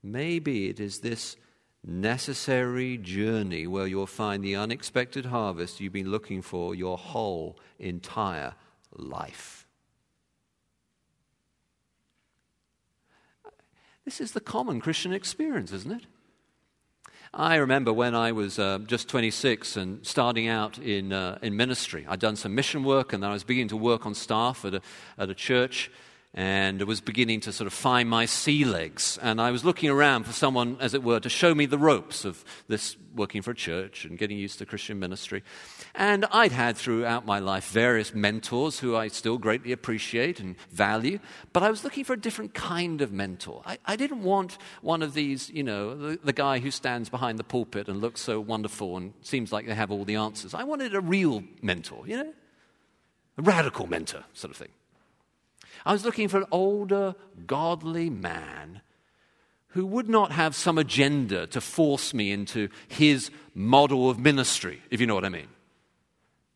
Maybe 0.04 0.70
it 0.70 0.80
is 0.80 1.00
this 1.00 1.36
necessary 1.84 2.98
journey 2.98 3.68
where 3.68 3.88
you'll 3.88 4.06
find 4.06 4.44
the 4.44 4.56
unexpected 4.56 5.26
harvest 5.26 5.80
you've 5.80 5.94
been 5.94 6.12
looking 6.12 6.42
for 6.42 6.76
your 6.76 6.98
whole 6.98 7.58
entire 7.80 8.54
life. 8.96 9.68
This 14.06 14.22
is 14.22 14.32
the 14.32 14.40
common 14.40 14.80
Christian 14.80 15.12
experience, 15.12 15.74
isn't 15.74 15.92
it? 15.92 16.06
I 17.40 17.58
remember 17.58 17.94
when 17.94 18.16
I 18.16 18.32
was 18.32 18.58
uh, 18.58 18.80
just 18.88 19.08
26 19.10 19.78
and 19.78 20.04
starting 20.04 20.48
out 20.48 20.80
in, 20.80 21.14
uh, 21.14 21.38
in 21.44 21.56
ministry. 21.56 22.04
I'd 22.10 22.20
done 22.20 22.36
some 22.36 22.56
mission 22.56 22.84
work 22.84 23.14
and 23.14 23.22
then 23.22 23.30
I 23.30 23.34
was 23.34 23.44
beginning 23.44 23.68
to 23.68 23.78
work 23.78 24.08
on 24.08 24.16
staff 24.16 24.66
at 24.66 24.74
a, 24.74 24.82
at 25.20 25.30
a 25.30 25.36
church 25.36 25.92
and 26.34 26.82
was 26.84 27.02
beginning 27.02 27.40
to 27.42 27.52
sort 27.52 27.66
of 27.66 27.74
find 27.74 28.10
my 28.10 28.26
sea 28.26 28.64
legs. 28.64 29.18
And 29.22 29.42
I 29.42 29.52
was 29.52 29.66
looking 29.66 29.90
around 29.90 30.26
for 30.26 30.34
someone, 30.34 30.78
as 30.80 30.94
it 30.94 31.02
were, 31.02 31.20
to 31.20 31.30
show 31.30 31.56
me 31.56 31.66
the 31.66 31.78
ropes 31.78 32.26
of 32.26 32.44
this 32.68 32.96
working 33.16 33.42
for 33.42 33.52
a 33.52 33.56
church 33.56 34.06
and 34.06 34.18
getting 34.18 34.38
used 34.38 34.60
to 34.60 34.66
Christian 34.66 35.00
ministry. 35.00 35.44
And 35.96 36.26
I'd 36.32 36.52
had 36.52 36.78
throughout 36.78 37.26
my 37.26 37.40
life 37.40 37.70
various 37.72 38.14
mentors 38.14 38.80
who 38.80 38.96
I 38.96 39.08
still 39.08 39.40
greatly 39.40 39.72
appreciate 39.72 40.40
and 40.40 40.56
value, 40.70 41.20
but 41.54 41.64
I 41.64 41.72
was 41.72 41.84
looking 41.84 42.04
for 42.04 42.14
a 42.14 42.20
different 42.20 42.54
kind 42.54 43.02
of 43.02 43.12
mentor. 43.12 43.64
I, 43.66 43.80
I 43.86 43.96
didn't 43.96 44.22
want 44.22 44.60
one 44.82 45.02
of 45.02 45.16
these, 45.16 45.50
you 45.50 45.64
know, 45.64 45.96
the, 45.96 46.20
the 46.24 46.34
guy 46.34 46.60
who 46.60 46.70
stands 46.70 47.10
behind 47.10 47.40
the 47.40 47.44
pulpit 47.44 47.88
and 47.88 48.00
looks 48.00 48.22
so 48.22 48.40
wonderful 48.40 48.96
and 48.98 49.14
seems 49.22 49.52
like 49.52 49.66
they 49.66 49.74
have 49.74 49.90
all 49.90 50.06
the 50.06 50.16
answers. 50.16 50.54
I 50.54 50.66
wanted 50.66 50.94
a 50.94 51.02
real 51.02 51.44
mentor, 51.64 52.04
you 52.06 52.18
know, 52.18 52.34
a 53.40 53.42
radical 53.42 53.88
mentor 53.88 54.24
sort 54.34 54.52
of 54.52 54.58
thing. 54.58 54.70
I 55.86 55.94
was 55.94 56.06
looking 56.06 56.28
for 56.28 56.38
an 56.38 56.46
older, 56.52 57.16
godly 57.46 58.10
man 58.10 58.82
who 59.70 59.86
would 59.86 60.10
not 60.10 60.32
have 60.32 60.56
some 60.56 60.78
agenda 60.78 61.46
to 61.48 61.62
force 61.62 62.14
me 62.14 62.32
into 62.32 62.70
his 62.88 63.30
model 63.54 64.10
of 64.10 64.20
ministry, 64.20 64.82
if 64.90 65.00
you 65.00 65.08
know 65.08 65.16
what 65.16 65.26
I 65.26 65.30
mean, 65.30 65.48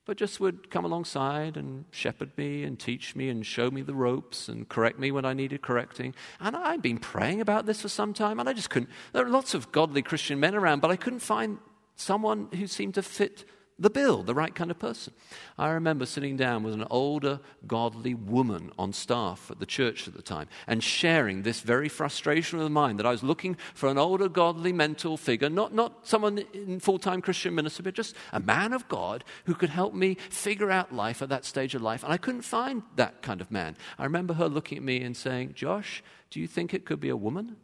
but 0.06 0.18
just 0.18 0.40
would 0.40 0.72
come 0.72 0.86
alongside 0.86 1.56
and 1.56 1.86
shepherd 1.92 2.32
me 2.38 2.64
and 2.64 2.80
teach 2.80 3.16
me 3.16 3.30
and 3.30 3.46
show 3.46 3.70
me 3.70 3.82
the 3.82 3.94
ropes 3.94 4.50
and 4.50 4.68
correct 4.68 4.98
me 4.98 5.12
when 5.12 5.26
I 5.26 5.34
needed 5.34 5.62
correcting. 5.62 6.16
And 6.40 6.56
I'd 6.56 6.82
been 6.82 6.98
praying 6.98 7.42
about 7.42 7.66
this 7.66 7.82
for 7.82 7.90
some 7.90 8.14
time, 8.14 8.40
and 8.40 8.50
I 8.50 8.54
just 8.54 8.70
couldn't. 8.70 8.90
There 9.14 9.26
are 9.26 9.30
lots 9.30 9.54
of 9.54 9.72
godly 9.72 10.02
Christian 10.02 10.40
men 10.40 10.56
around, 10.56 10.82
but 10.82 10.92
I 10.92 10.96
couldn't 10.96 11.20
find 11.20 11.60
someone 11.96 12.48
who 12.54 12.66
seemed 12.66 12.96
to 12.96 13.04
fit 13.04 13.46
the 13.82 13.90
bill, 13.90 14.22
the 14.24 14.36
right 14.36 14.54
kind 14.54 14.70
of 14.70 14.78
person. 14.78 15.14
I 15.58 15.70
remember 15.70 16.06
sitting 16.06 16.38
down 16.38 16.64
with 16.64 16.74
an 16.74 16.86
older, 16.92 17.40
godly 17.66 18.14
woman 18.14 18.72
on 18.78 18.94
staff 18.94 19.50
at 19.50 19.60
the 19.60 19.66
church 19.66 20.08
at 20.08 20.14
the 20.14 20.22
time 20.22 20.48
and 20.68 20.84
sharing 20.84 21.42
this 21.42 21.62
very 21.62 21.90
frustration 21.90 22.60
of 22.60 22.72
mine 22.72 22.98
that 22.98 23.06
I 23.06 23.12
was 23.12 23.24
looking 23.24 23.58
for 23.74 23.90
an 23.90 23.98
older, 23.98 24.30
godly 24.30 24.72
mental 24.72 25.18
figure, 25.18 25.50
not, 25.50 25.74
not 25.74 26.08
someone 26.08 26.44
in 26.54 26.80
full 26.80 27.00
time 27.00 27.22
Christian 27.22 27.56
ministry, 27.56 27.84
but 27.84 27.96
just 27.96 28.16
a 28.32 28.40
man 28.40 28.72
of 28.72 28.88
God 28.88 29.24
who 29.46 29.56
could 29.56 29.70
help 29.70 29.94
me 29.94 30.16
figure 30.30 30.70
out 30.70 30.94
life 30.94 31.22
at 31.22 31.30
that 31.30 31.46
stage 31.46 31.74
of 31.74 31.82
life. 31.82 32.04
And 32.04 32.14
I 32.14 32.18
couldn't 32.18 32.44
find 32.44 32.84
that 32.96 33.22
kind 33.22 33.42
of 33.42 33.52
man. 33.52 33.76
I 33.98 34.04
remember 34.04 34.36
her 34.36 34.48
looking 34.48 34.78
at 34.78 34.84
me 34.84 35.02
and 35.02 35.18
saying, 35.18 35.54
Josh, 35.56 36.04
do 36.30 36.40
you 36.40 36.48
think 36.48 36.74
it 36.74 36.86
could 36.86 37.00
be 37.00 37.10
a 37.10 37.18
woman? 37.18 37.58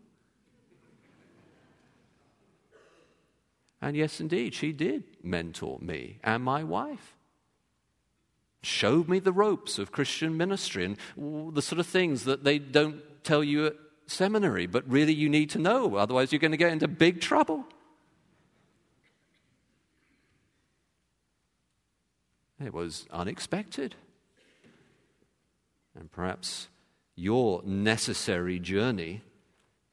And 3.82 3.96
yes, 3.96 4.20
indeed, 4.20 4.54
she 4.54 4.72
did 4.72 5.04
mentor 5.24 5.78
me 5.80 6.20
and 6.24 6.44
my 6.44 6.64
wife. 6.64 7.16
Showed 8.64 9.08
me 9.08 9.20
the 9.20 9.32
ropes 9.32 9.78
of 9.78 9.92
Christian 9.92 10.36
ministry 10.36 10.84
and 10.84 10.98
the 11.56 11.62
sort 11.62 11.80
of 11.80 11.86
things 11.86 12.24
that 12.24 12.44
they 12.44 12.58
don't 12.58 13.02
tell 13.24 13.44
you 13.44 13.68
at 13.68 13.76
seminary, 14.08 14.66
but 14.66 14.90
really 14.90 15.14
you 15.14 15.30
need 15.30 15.50
to 15.52 15.60
know, 15.60 15.96
otherwise, 15.96 16.32
you're 16.32 16.40
going 16.40 16.52
to 16.52 16.58
get 16.58 16.72
into 16.72 16.88
big 16.88 17.22
trouble. 17.22 17.66
It 22.64 22.74
was 22.74 23.06
unexpected. 23.12 23.96
And 25.98 26.12
perhaps 26.12 26.70
your 27.16 27.62
necessary 27.64 28.60
journey 28.60 29.22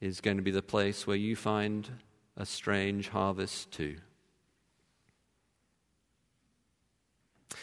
is 0.01 0.21
going 0.21 0.37
to 0.39 0.43
be 0.43 0.51
the 0.51 0.63
place 0.63 1.07
where 1.07 1.17
you 1.17 1.37
find 1.37 1.91
a 2.37 2.47
strange 2.47 3.09
harvest 3.09 3.71
too. 3.71 3.97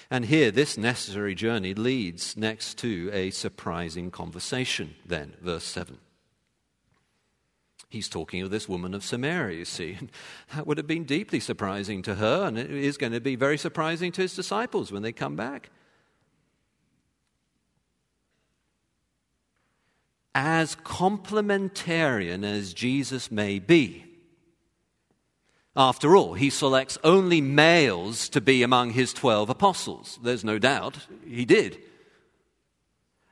And 0.09 0.25
here, 0.25 0.51
this 0.51 0.77
necessary 0.77 1.35
journey 1.35 1.73
leads 1.73 2.35
next 2.35 2.77
to 2.79 3.09
a 3.13 3.29
surprising 3.29 4.11
conversation, 4.11 4.95
then, 5.05 5.35
verse 5.41 5.63
7. 5.63 5.97
He's 7.87 8.09
talking 8.09 8.41
of 8.41 8.51
this 8.51 8.69
woman 8.69 8.93
of 8.93 9.03
Samaria, 9.03 9.59
you 9.59 9.65
see. 9.65 9.97
That 10.55 10.67
would 10.67 10.77
have 10.77 10.87
been 10.87 11.05
deeply 11.05 11.39
surprising 11.39 12.01
to 12.03 12.15
her, 12.15 12.45
and 12.45 12.57
it 12.57 12.71
is 12.71 12.97
going 12.97 13.13
to 13.13 13.21
be 13.21 13.37
very 13.37 13.57
surprising 13.57 14.11
to 14.13 14.21
his 14.21 14.35
disciples 14.35 14.91
when 14.91 15.01
they 15.01 15.13
come 15.13 15.35
back. 15.37 15.69
As 20.35 20.75
complementarian 20.77 22.45
as 22.45 22.73
Jesus 22.73 23.31
may 23.31 23.59
be, 23.59 24.10
after 25.75 26.15
all, 26.15 26.33
he 26.33 26.49
selects 26.49 26.97
only 27.03 27.39
males 27.39 28.27
to 28.29 28.41
be 28.41 28.61
among 28.61 28.91
his 28.91 29.13
12 29.13 29.49
apostles. 29.49 30.19
There's 30.21 30.43
no 30.43 30.59
doubt 30.59 31.07
he 31.25 31.45
did. 31.45 31.81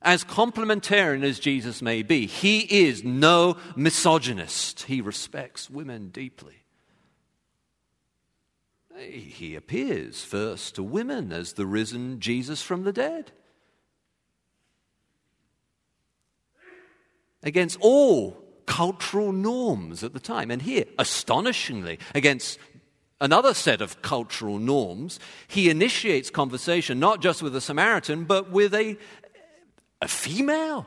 As 0.02 0.24
complementarian 0.24 1.24
as 1.24 1.40
Jesus 1.40 1.82
may 1.82 2.04
be, 2.04 2.26
he 2.26 2.60
is 2.88 3.04
no 3.04 3.58
misogynist. 3.76 4.84
He 4.84 5.02
respects 5.02 5.70
women 5.70 6.10
deeply. 6.10 6.56
He 8.98 9.56
appears 9.56 10.24
first 10.24 10.76
to 10.76 10.84
women 10.84 11.34
as 11.34 11.54
the 11.54 11.66
risen 11.66 12.22
Jesus 12.22 12.62
from 12.62 12.84
the 12.84 12.94
dead. 12.94 13.32
Against 17.44 17.78
all 17.82 18.42
cultural 18.80 19.34
norms 19.34 20.06
at 20.06 20.14
the 20.14 20.22
time. 20.22 20.50
And 20.50 20.62
here, 20.62 20.86
astonishingly, 20.98 22.00
against 22.16 22.58
another 23.20 23.54
set 23.54 23.82
of 23.82 24.02
cultural 24.02 24.58
norms, 24.58 25.20
he 25.50 25.70
initiates 25.70 26.30
conversation 26.30 26.98
not 26.98 27.22
just 27.22 27.44
with 27.44 27.54
a 27.58 27.60
Samaritan, 27.60 28.24
but 28.24 28.52
with 28.52 28.74
a, 28.74 28.98
a 30.02 30.08
female. 30.08 30.86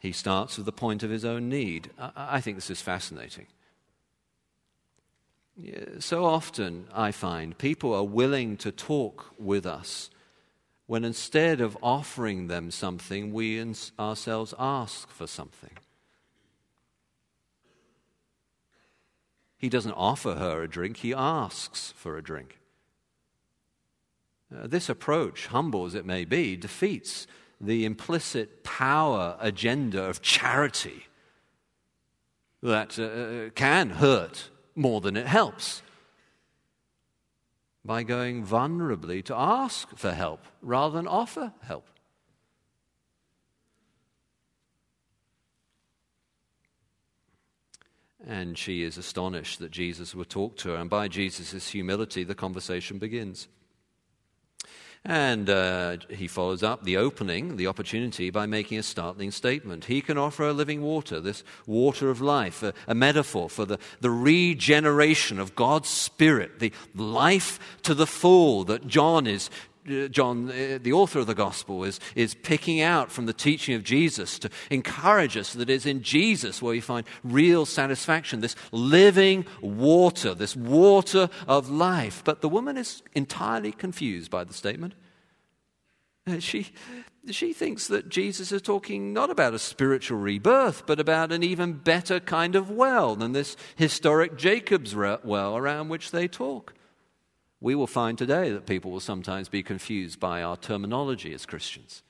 He 0.00 0.10
starts 0.10 0.56
with 0.56 0.66
the 0.66 0.72
point 0.72 1.04
of 1.04 1.10
his 1.10 1.24
own 1.24 1.48
need. 1.48 1.90
I, 1.96 2.10
I 2.16 2.40
think 2.40 2.56
this 2.56 2.68
is 2.68 2.82
fascinating. 2.82 3.46
So 6.00 6.24
often, 6.24 6.88
I 6.92 7.12
find 7.12 7.56
people 7.56 7.94
are 7.94 8.02
willing 8.02 8.56
to 8.56 8.72
talk 8.72 9.26
with 9.38 9.66
us 9.66 10.10
when 10.92 11.06
instead 11.06 11.62
of 11.62 11.74
offering 11.82 12.48
them 12.48 12.70
something, 12.70 13.32
we 13.32 13.58
ourselves 13.98 14.52
ask 14.58 15.08
for 15.08 15.26
something. 15.26 15.70
He 19.56 19.70
doesn't 19.70 19.94
offer 19.94 20.34
her 20.34 20.64
a 20.64 20.68
drink, 20.68 20.98
he 20.98 21.14
asks 21.14 21.94
for 21.96 22.18
a 22.18 22.22
drink. 22.22 22.58
Uh, 24.54 24.66
this 24.66 24.90
approach, 24.90 25.46
humble 25.46 25.86
as 25.86 25.94
it 25.94 26.04
may 26.04 26.26
be, 26.26 26.56
defeats 26.56 27.26
the 27.58 27.86
implicit 27.86 28.62
power 28.62 29.38
agenda 29.40 30.02
of 30.04 30.20
charity 30.20 31.06
that 32.62 32.98
uh, 32.98 33.04
uh 33.04 33.50
can 33.54 33.88
hurt 33.88 34.50
more 34.74 35.00
than 35.00 35.16
it 35.16 35.26
helps 35.26 35.80
by 37.84 38.02
going 38.02 38.46
vulnerably 38.46 39.24
to 39.24 39.34
ask 39.34 39.88
for 39.96 40.12
help 40.12 40.44
rather 40.60 40.96
than 40.96 41.06
offer 41.06 41.52
help. 41.62 41.88
And 48.24 48.56
she 48.56 48.84
is 48.84 48.96
astonished 48.96 49.58
that 49.58 49.72
Jesus 49.72 50.14
would 50.14 50.28
talk 50.28 50.56
to 50.58 50.70
her, 50.70 50.76
and 50.76 50.88
by 50.88 51.08
Jesus' 51.08 51.68
humility, 51.68 52.22
the 52.22 52.36
conversation 52.36 52.98
begins. 52.98 53.48
And 55.04 55.50
uh, 55.50 55.96
he 56.10 56.28
follows 56.28 56.62
up 56.62 56.84
the 56.84 56.96
opening, 56.96 57.56
the 57.56 57.66
opportunity, 57.66 58.30
by 58.30 58.46
making 58.46 58.78
a 58.78 58.84
startling 58.84 59.32
statement. 59.32 59.86
He 59.86 60.00
can 60.00 60.16
offer 60.16 60.44
a 60.46 60.52
living 60.52 60.80
water, 60.80 61.18
this 61.18 61.42
water 61.66 62.08
of 62.08 62.20
life, 62.20 62.62
a, 62.62 62.72
a 62.86 62.94
metaphor 62.94 63.50
for 63.50 63.64
the, 63.64 63.80
the 64.00 64.10
regeneration 64.10 65.40
of 65.40 65.56
God's 65.56 65.88
Spirit, 65.88 66.60
the 66.60 66.72
life 66.94 67.58
to 67.82 67.94
the 67.94 68.06
full 68.06 68.62
that 68.64 68.86
John 68.86 69.26
is 69.26 69.50
John, 70.10 70.48
uh, 70.48 70.78
the 70.80 70.92
author 70.92 71.18
of 71.18 71.26
the 71.26 71.34
gospel, 71.34 71.82
is, 71.82 71.98
is 72.14 72.34
picking 72.34 72.80
out 72.80 73.10
from 73.10 73.26
the 73.26 73.32
teaching 73.32 73.74
of 73.74 73.82
Jesus 73.82 74.38
to 74.38 74.50
encourage 74.70 75.36
us 75.36 75.52
that 75.54 75.68
it's 75.68 75.86
in 75.86 76.02
Jesus 76.02 76.62
where 76.62 76.70
we 76.70 76.80
find 76.80 77.04
real 77.24 77.66
satisfaction, 77.66 78.40
this 78.40 78.54
living 78.70 79.44
water, 79.60 80.34
this 80.34 80.54
water 80.54 81.28
of 81.48 81.68
life. 81.68 82.22
But 82.24 82.42
the 82.42 82.48
woman 82.48 82.76
is 82.76 83.02
entirely 83.14 83.72
confused 83.72 84.30
by 84.30 84.44
the 84.44 84.54
statement. 84.54 84.94
Uh, 86.28 86.38
she, 86.38 86.68
she 87.30 87.52
thinks 87.52 87.88
that 87.88 88.08
Jesus 88.08 88.52
is 88.52 88.62
talking 88.62 89.12
not 89.12 89.30
about 89.30 89.54
a 89.54 89.58
spiritual 89.58 90.18
rebirth, 90.18 90.86
but 90.86 91.00
about 91.00 91.32
an 91.32 91.42
even 91.42 91.72
better 91.72 92.20
kind 92.20 92.54
of 92.54 92.70
well 92.70 93.16
than 93.16 93.32
this 93.32 93.56
historic 93.74 94.36
Jacob's 94.36 94.94
well 94.94 95.56
around 95.56 95.88
which 95.88 96.12
they 96.12 96.28
talk. 96.28 96.74
We 97.62 97.76
will 97.76 97.86
find 97.86 98.18
today 98.18 98.50
that 98.50 98.66
people 98.66 98.90
will 98.90 99.00
sometimes 99.00 99.48
be 99.48 99.62
confused 99.62 100.18
by 100.18 100.42
our 100.42 100.56
terminology 100.56 101.32
as 101.32 101.46
Christians. 101.46 102.02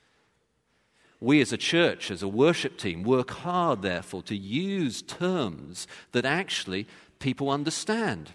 We 1.21 1.43
as 1.43 1.53
a 1.53 1.59
church, 1.59 2.11
as 2.11 2.23
a 2.23 2.29
worship 2.29 2.79
team, 2.79 3.03
work 3.03 3.31
hard, 3.31 3.83
therefore, 3.83 4.23
to 4.23 4.35
use 4.35 5.03
terms 5.03 5.87
that 6.13 6.25
actually 6.25 6.89
people 7.19 7.51
understand. 7.51 8.31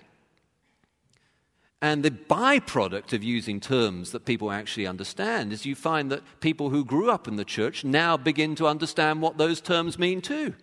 And 1.81 2.03
the 2.03 2.11
byproduct 2.11 3.13
of 3.13 3.23
using 3.23 3.59
terms 3.59 4.11
that 4.11 4.25
people 4.25 4.51
actually 4.51 4.85
understand 4.85 5.51
is 5.51 5.65
you 5.65 5.75
find 5.75 6.11
that 6.11 6.23
people 6.39 6.69
who 6.69 6.85
grew 6.85 7.09
up 7.09 7.27
in 7.27 7.35
the 7.35 7.43
church 7.43 7.83
now 7.83 8.15
begin 8.15 8.53
to 8.55 8.67
understand 8.67 9.23
what 9.23 9.39
those 9.39 9.59
terms 9.59 9.97
mean 9.97 10.21
too. 10.21 10.53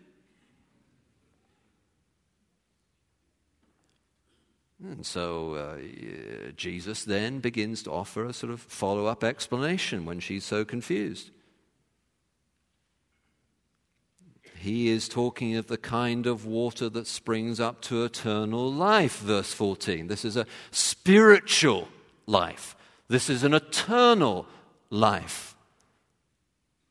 And 4.91 5.07
so 5.07 5.55
uh, 5.55 6.51
Jesus 6.57 7.05
then 7.05 7.41
begins 7.41 7.83
to 7.85 7.91
offer 7.91 8.25
a 8.25 8.33
sort 8.33 8.53
of 8.53 8.61
follow 8.61 9.07
up 9.07 9.25
explanation 9.25 10.05
when 10.05 10.21
she's 10.21 10.45
so 10.45 10.65
confused. 10.65 11.31
He 14.57 14.89
is 14.89 15.09
talking 15.09 15.57
of 15.57 15.67
the 15.67 15.77
kind 15.77 16.27
of 16.27 16.47
water 16.47 16.89
that 16.91 17.07
springs 17.07 17.61
up 17.61 17.81
to 17.83 18.05
eternal 18.05 18.73
life, 18.73 19.19
verse 19.19 19.53
14. 19.53 20.07
This 20.07 20.25
is 20.25 20.37
a 20.37 20.47
spiritual 20.71 21.89
life, 22.27 22.77
this 23.09 23.29
is 23.29 23.43
an 23.43 23.55
eternal 23.55 24.47
life. 24.91 25.55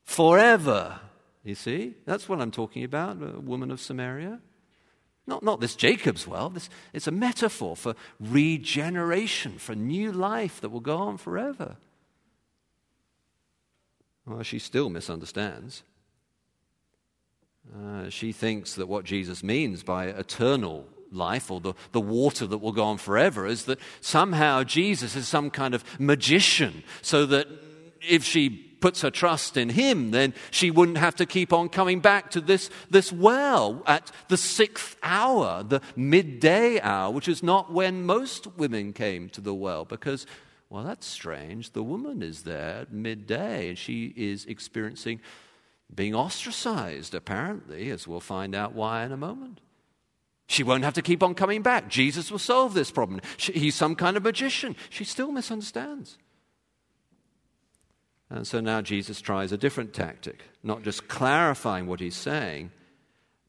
Forever. 0.04 1.00
You 1.44 1.56
see? 1.56 1.96
That's 2.06 2.30
what 2.30 2.40
I'm 2.40 2.52
talking 2.52 2.84
about, 2.84 3.18
a 3.22 3.40
woman 3.40 3.72
of 3.72 3.82
Samaria. 3.82 4.40
Not, 5.26 5.44
not 5.44 5.62
this 5.62 5.76
Jacob's 5.76 6.28
well. 6.28 6.50
This, 6.50 6.70
it's 6.92 7.08
a 7.08 7.12
metaphor 7.12 7.76
for 7.76 7.96
regeneration, 8.20 9.58
for 9.58 9.74
new 9.74 10.12
life 10.12 10.60
that 10.62 10.70
will 10.70 10.82
go 10.82 10.98
on 10.98 11.18
forever. 11.18 11.78
Well, 14.26 14.44
she 14.44 14.60
still 14.60 14.90
misunderstands. 14.90 15.84
Uh, 17.74 18.10
she 18.10 18.32
thinks 18.34 18.76
that 18.76 18.88
what 18.88 19.06
Jesus 19.06 19.44
means 19.44 19.84
by 19.84 20.08
eternal 20.08 20.88
life 21.12 21.50
or 21.50 21.62
the, 21.62 21.74
the 21.92 22.02
water 22.02 22.46
that 22.46 22.58
will 22.58 22.72
go 22.72 22.84
on 22.84 22.98
forever 22.98 23.46
is 23.46 23.66
that 23.66 23.80
somehow 24.02 24.64
Jesus 24.64 25.16
is 25.16 25.28
some 25.28 25.50
kind 25.50 25.74
of 25.74 25.84
magician, 26.00 26.84
so 27.02 27.26
that 27.28 27.48
if 28.02 28.24
she 28.24 28.73
puts 28.84 29.00
her 29.00 29.10
trust 29.10 29.56
in 29.56 29.70
him, 29.70 30.12
then 30.12 30.34
she 30.52 30.70
wouldn't 30.70 30.98
have 30.98 31.16
to 31.16 31.26
keep 31.26 31.54
on 31.54 31.70
coming 31.70 32.02
back 32.02 32.30
to 32.30 32.42
this, 32.42 32.70
this 32.90 33.14
well 33.14 33.82
at 33.88 34.12
the 34.28 34.36
sixth 34.36 34.98
hour, 35.02 35.64
the 35.64 35.80
midday 35.96 36.82
hour, 36.82 37.10
which 37.10 37.30
is 37.30 37.42
not 37.42 37.72
when 37.72 38.06
most 38.06 38.46
women 38.58 38.92
came 38.92 39.30
to 39.30 39.40
the 39.40 39.54
well, 39.54 39.86
because, 39.86 40.28
well, 40.70 40.84
that's 40.84 41.06
strange. 41.06 41.72
The 41.72 41.82
woman 41.82 42.22
is 42.22 42.44
there 42.44 42.82
at 42.82 42.92
midday, 42.92 43.70
and 43.70 43.78
she 43.78 44.14
is 44.18 44.44
experiencing 44.48 45.22
being 45.96 46.14
ostracized, 46.14 47.16
apparently, 47.16 47.90
as 47.90 48.06
we'll 48.06 48.20
find 48.20 48.54
out 48.54 48.74
why 48.74 49.06
in 49.06 49.14
a 49.14 49.18
moment. 49.18 49.62
She 50.48 50.62
won't 50.62 50.84
have 50.84 50.96
to 50.96 51.02
keep 51.02 51.24
on 51.24 51.36
coming 51.36 51.62
back. 51.62 51.88
Jesus 51.88 52.30
will 52.30 52.38
solve 52.38 52.74
this 52.74 52.92
problem. 52.92 53.22
She, 53.38 53.54
he's 53.54 53.76
some 53.76 53.96
kind 53.96 54.18
of 54.18 54.24
magician. 54.24 54.76
She 54.90 55.06
still 55.06 55.32
misunderstands. 55.32 56.18
And 58.34 58.48
so 58.48 58.60
now 58.60 58.82
Jesus 58.82 59.22
tries 59.22 59.52
a 59.52 59.58
different 59.58 59.94
tactic, 59.94 60.42
not 60.64 60.82
just 60.82 61.08
clarifying 61.08 61.86
what 61.86 62.00
he's 62.00 62.16
saying, 62.16 62.72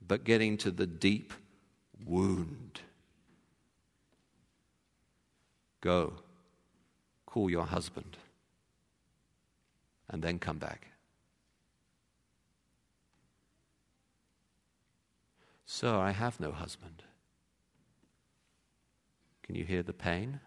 but 0.07 0.25
getting 0.25 0.59
to 0.59 0.71
the 0.71 0.87
deep 0.87 1.33
wound. 2.05 2.83
Go, 5.81 6.13
call 7.25 7.49
your 7.49 7.65
husband, 7.65 8.19
and 10.11 10.23
then 10.23 10.39
come 10.39 10.59
back. 10.59 10.89
Sir, 15.65 15.97
I 15.97 16.11
have 16.11 16.39
no 16.39 16.53
husband. 16.53 17.05
Can 19.43 19.55
you 19.55 19.65
hear 19.65 19.83
the 19.83 19.95
pain? 19.95 20.41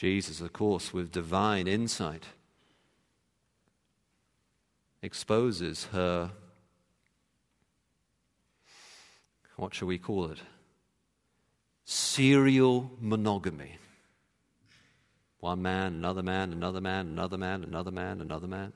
Jesus, 0.00 0.40
of 0.40 0.50
course, 0.54 0.94
with 0.94 1.12
divine 1.12 1.66
insight, 1.66 2.24
exposes 5.02 5.88
her, 5.92 6.30
what 9.56 9.74
shall 9.74 9.88
we 9.88 9.98
call 9.98 10.30
it? 10.30 10.38
Serial 11.84 12.90
monogamy. 12.98 13.76
One 15.40 15.60
man, 15.60 15.92
another 15.96 16.22
man, 16.22 16.50
another 16.50 16.80
man, 16.80 17.08
another 17.08 17.36
man, 17.36 17.62
another 17.62 17.90
man, 17.90 18.22
another 18.22 18.46
man. 18.46 18.72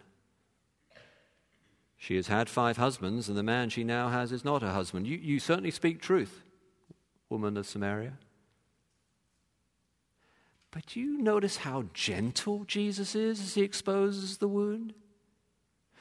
She 1.96 2.16
has 2.16 2.26
had 2.26 2.50
five 2.50 2.76
husbands, 2.76 3.30
and 3.30 3.38
the 3.38 3.42
man 3.42 3.70
she 3.70 3.82
now 3.82 4.10
has 4.10 4.30
is 4.30 4.44
not 4.44 4.60
her 4.60 4.74
husband. 4.74 5.06
You, 5.06 5.16
you 5.16 5.40
certainly 5.40 5.70
speak 5.70 6.02
truth, 6.02 6.42
woman 7.30 7.56
of 7.56 7.66
Samaria. 7.66 8.18
But 10.74 10.86
do 10.86 10.98
you 10.98 11.18
notice 11.22 11.58
how 11.58 11.84
gentle 11.94 12.64
Jesus 12.64 13.14
is 13.14 13.40
as 13.40 13.54
he 13.54 13.62
exposes 13.62 14.38
the 14.38 14.48
wound? 14.48 14.92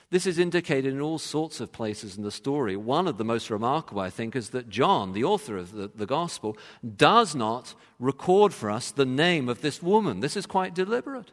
This 0.09 0.25
is 0.25 0.39
indicated 0.39 0.91
in 0.91 0.99
all 0.99 1.19
sorts 1.19 1.59
of 1.59 1.71
places 1.71 2.17
in 2.17 2.23
the 2.23 2.31
story. 2.31 2.75
One 2.75 3.07
of 3.07 3.19
the 3.19 3.23
most 3.23 3.51
remarkable, 3.51 4.01
I 4.01 4.09
think, 4.09 4.35
is 4.35 4.49
that 4.49 4.69
John, 4.69 5.13
the 5.13 5.25
author 5.25 5.57
of 5.57 5.73
the, 5.73 5.91
the, 5.93 6.07
Gospel, 6.07 6.57
does 6.97 7.35
not 7.35 7.75
record 7.99 8.51
for 8.51 8.71
us 8.71 8.89
the 8.89 9.05
name 9.05 9.47
of 9.47 9.61
this 9.61 9.79
woman. 9.83 10.21
This 10.21 10.35
is 10.35 10.47
quite 10.47 10.73
deliberate, 10.73 11.29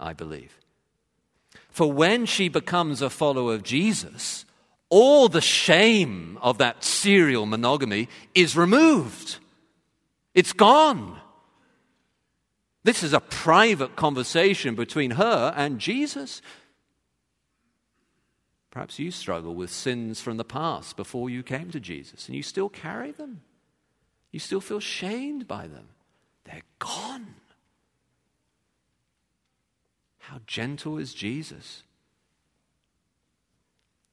I 0.00 0.14
believe. 0.14 0.58
For 1.68 1.92
when 1.92 2.24
she 2.24 2.48
becomes 2.48 3.02
a 3.02 3.10
follower 3.10 3.52
of 3.52 3.64
Jesus, 3.64 4.46
all 4.88 5.28
the 5.28 5.42
shame 5.42 6.38
of 6.40 6.56
that 6.56 6.82
serial 6.82 7.44
monogamy 7.44 8.08
is 8.34 8.56
removed, 8.56 9.40
it's 10.32 10.54
gone. 10.54 11.20
This 12.86 13.02
is 13.02 13.12
a 13.12 13.18
private 13.18 13.96
conversation 13.96 14.76
between 14.76 15.10
her 15.10 15.52
and 15.56 15.80
Jesus. 15.80 16.40
Perhaps 18.70 19.00
you 19.00 19.10
struggle 19.10 19.56
with 19.56 19.72
sins 19.72 20.20
from 20.20 20.36
the 20.36 20.44
past 20.44 20.96
before 20.96 21.28
you 21.28 21.42
came 21.42 21.68
to 21.72 21.80
Jesus, 21.80 22.28
and 22.28 22.36
you 22.36 22.44
still 22.44 22.68
carry 22.68 23.10
them. 23.10 23.40
You 24.30 24.38
still 24.38 24.60
feel 24.60 24.78
shamed 24.78 25.48
by 25.48 25.66
them. 25.66 25.88
They're 26.44 26.62
gone. 26.78 27.34
How 30.18 30.40
gentle 30.46 30.96
is 30.96 31.12
Jesus? 31.12 31.82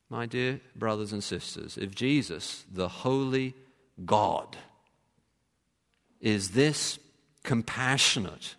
My 0.10 0.26
dear 0.26 0.62
brothers 0.76 1.14
and 1.14 1.24
sisters, 1.24 1.78
if 1.78 1.94
Jesus, 1.94 2.66
the 2.72 2.88
holy 2.88 3.54
God, 4.04 4.58
is 6.20 6.50
this 6.54 6.98
compassionate 7.44 8.56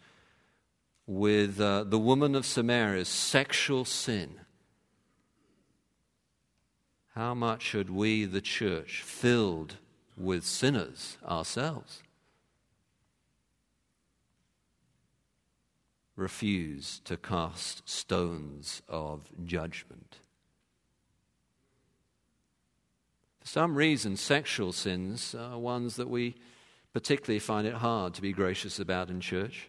with 1.07 1.61
uh, 1.61 1.85
the 1.85 1.99
woman 1.99 2.35
of 2.35 2.47
Samaria's 2.47 3.09
sexual 3.09 3.85
sin, 3.85 4.41
how 7.15 7.35
much 7.35 7.63
should 7.63 7.91
we, 7.91 8.25
the 8.25 8.41
church, 8.41 9.03
filled 9.03 9.77
with 10.17 10.45
sinners 10.45 11.19
ourselves, 11.25 12.03
refuse 16.17 17.01
to 17.05 17.17
cast 17.17 17.89
stones 17.89 18.83
of 18.89 19.31
judgment? 19.45 20.17
For 23.41 23.49
some 23.49 23.77
reason, 23.77 24.17
sexual 24.17 24.73
sins 24.73 25.35
are 25.35 25.59
ones 25.59 25.97
that 25.97 26.09
we 26.09 26.35
particularly 26.95 27.41
find 27.41 27.67
it 27.67 27.75
hard 27.75 28.15
to 28.15 28.23
be 28.23 28.33
gracious 28.33 28.81
about 28.81 29.11
in 29.11 29.21
church. 29.21 29.69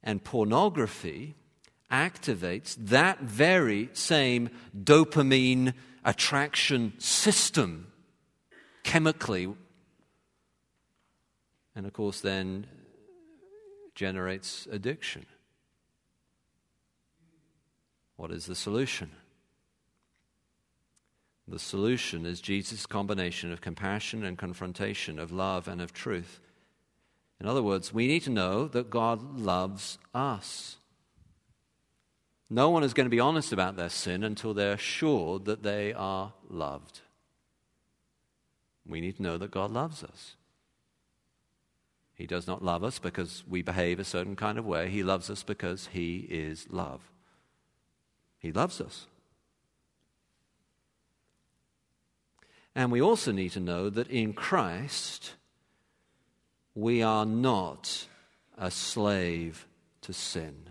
And 0.01 0.23
pornography 0.23 1.35
activates 1.91 2.75
that 2.79 3.19
very 3.19 3.89
same 3.93 4.49
dopamine 4.75 5.73
attraction 6.05 6.93
system 6.97 7.91
chemically. 8.83 9.53
And 11.75 11.85
of 11.85 11.93
course, 11.93 12.21
then 12.21 12.67
generates 13.95 14.67
addiction. 14.71 15.25
What 18.15 18.31
is 18.31 18.45
the 18.45 18.55
solution? 18.55 19.11
The 21.47 21.59
solution 21.59 22.25
is 22.25 22.39
Jesus' 22.39 22.85
combination 22.85 23.51
of 23.51 23.61
compassion 23.61 24.23
and 24.23 24.37
confrontation, 24.37 25.19
of 25.19 25.31
love 25.31 25.67
and 25.67 25.81
of 25.81 25.91
truth. 25.91 26.39
In 27.39 27.47
other 27.47 27.63
words, 27.63 27.93
we 27.93 28.07
need 28.07 28.21
to 28.23 28.29
know 28.29 28.67
that 28.67 28.89
God 28.89 29.39
loves 29.39 29.97
us. 30.13 30.77
No 32.49 32.69
one 32.69 32.83
is 32.83 32.93
going 32.93 33.05
to 33.05 33.09
be 33.09 33.19
honest 33.19 33.51
about 33.51 33.75
their 33.75 33.89
sin 33.89 34.23
until 34.23 34.53
they're 34.53 34.77
sure 34.77 35.39
that 35.39 35.63
they 35.63 35.93
are 35.93 36.33
loved. 36.49 37.01
We 38.85 39.01
need 39.01 39.17
to 39.17 39.23
know 39.23 39.37
that 39.37 39.51
God 39.51 39.71
loves 39.71 40.03
us. 40.03 40.35
He 42.21 42.27
does 42.27 42.45
not 42.45 42.63
love 42.63 42.83
us 42.83 42.99
because 42.99 43.43
we 43.49 43.63
behave 43.63 43.99
a 43.99 44.03
certain 44.03 44.35
kind 44.35 44.59
of 44.59 44.65
way. 44.65 44.89
He 44.89 45.01
loves 45.01 45.27
us 45.31 45.41
because 45.41 45.89
He 45.91 46.27
is 46.29 46.67
love. 46.69 47.01
He 48.37 48.51
loves 48.51 48.79
us. 48.79 49.07
And 52.75 52.91
we 52.91 53.01
also 53.01 53.31
need 53.31 53.53
to 53.53 53.59
know 53.59 53.89
that 53.89 54.07
in 54.11 54.33
Christ, 54.33 55.33
we 56.75 57.01
are 57.01 57.25
not 57.25 58.05
a 58.55 58.69
slave 58.69 59.65
to 60.01 60.13
sin. 60.13 60.69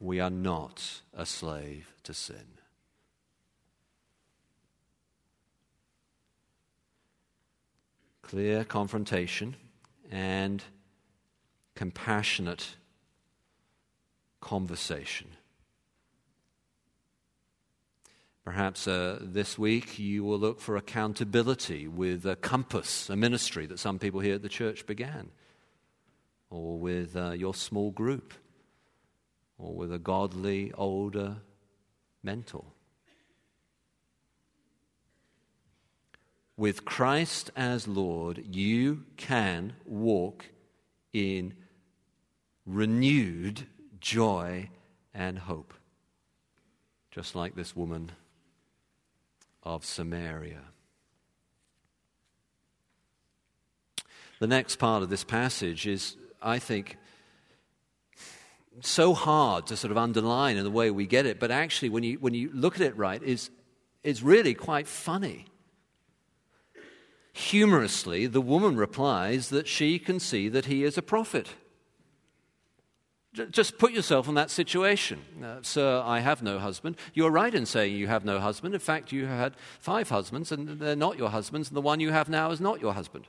We 0.00 0.18
are 0.18 0.30
not 0.30 1.02
a 1.12 1.26
slave 1.26 1.92
to 2.04 2.14
sin. 2.14 2.57
Clear 8.28 8.62
confrontation 8.62 9.56
and 10.10 10.62
compassionate 11.74 12.76
conversation. 14.42 15.28
Perhaps 18.44 18.86
uh, 18.86 19.18
this 19.22 19.58
week 19.58 19.98
you 19.98 20.24
will 20.24 20.38
look 20.38 20.60
for 20.60 20.76
accountability 20.76 21.88
with 21.88 22.26
a 22.26 22.36
compass, 22.36 23.08
a 23.08 23.16
ministry 23.16 23.64
that 23.64 23.78
some 23.78 23.98
people 23.98 24.20
here 24.20 24.34
at 24.34 24.42
the 24.42 24.48
church 24.50 24.84
began, 24.84 25.30
or 26.50 26.78
with 26.78 27.16
uh, 27.16 27.30
your 27.30 27.54
small 27.54 27.90
group, 27.90 28.34
or 29.56 29.74
with 29.74 29.90
a 29.90 29.98
godly 29.98 30.70
older 30.74 31.38
mentor. 32.22 32.64
With 36.58 36.84
Christ 36.84 37.52
as 37.54 37.86
Lord, 37.86 38.44
you 38.50 39.04
can 39.16 39.74
walk 39.84 40.46
in 41.12 41.54
renewed 42.66 43.64
joy 44.00 44.68
and 45.14 45.38
hope, 45.38 45.72
just 47.12 47.36
like 47.36 47.54
this 47.54 47.76
woman 47.76 48.10
of 49.62 49.84
Samaria. 49.84 50.62
The 54.40 54.48
next 54.48 54.80
part 54.80 55.04
of 55.04 55.10
this 55.10 55.22
passage 55.22 55.86
is, 55.86 56.16
I 56.42 56.58
think, 56.58 56.96
so 58.80 59.14
hard 59.14 59.68
to 59.68 59.76
sort 59.76 59.92
of 59.92 59.96
underline 59.96 60.56
in 60.56 60.64
the 60.64 60.72
way 60.72 60.90
we 60.90 61.06
get 61.06 61.24
it, 61.24 61.38
but 61.38 61.52
actually, 61.52 61.90
when 61.90 62.02
you, 62.02 62.18
when 62.18 62.34
you 62.34 62.50
look 62.52 62.74
at 62.74 62.80
it 62.80 62.96
right, 62.96 63.22
is, 63.22 63.50
is 64.02 64.24
really 64.24 64.54
quite 64.54 64.88
funny. 64.88 65.46
Humorously, 67.38 68.26
the 68.26 68.40
woman 68.40 68.76
replies 68.76 69.50
that 69.50 69.68
she 69.68 70.00
can 70.00 70.18
see 70.18 70.48
that 70.48 70.64
he 70.64 70.82
is 70.82 70.98
a 70.98 71.02
prophet. 71.02 71.54
Just 73.32 73.78
put 73.78 73.92
yourself 73.92 74.26
in 74.26 74.34
that 74.34 74.50
situation. 74.50 75.20
Uh, 75.40 75.58
Sir, 75.62 76.02
I 76.04 76.18
have 76.18 76.42
no 76.42 76.58
husband. 76.58 76.96
You're 77.14 77.30
right 77.30 77.54
in 77.54 77.64
saying 77.64 77.94
you 77.94 78.08
have 78.08 78.24
no 78.24 78.40
husband. 78.40 78.74
In 78.74 78.80
fact, 78.80 79.12
you 79.12 79.26
had 79.26 79.54
five 79.78 80.08
husbands, 80.08 80.50
and 80.50 80.80
they're 80.80 80.96
not 80.96 81.16
your 81.16 81.30
husbands, 81.30 81.68
and 81.68 81.76
the 81.76 81.80
one 81.80 82.00
you 82.00 82.10
have 82.10 82.28
now 82.28 82.50
is 82.50 82.60
not 82.60 82.80
your 82.80 82.94
husband. 82.94 83.28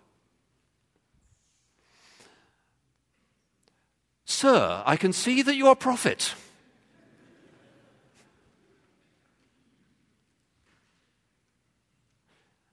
Sir, 4.25 4.81
I 4.87 4.95
can 4.95 5.13
see 5.13 5.43
that 5.43 5.55
you're 5.55 5.73
a 5.73 5.75
prophet. 5.75 6.33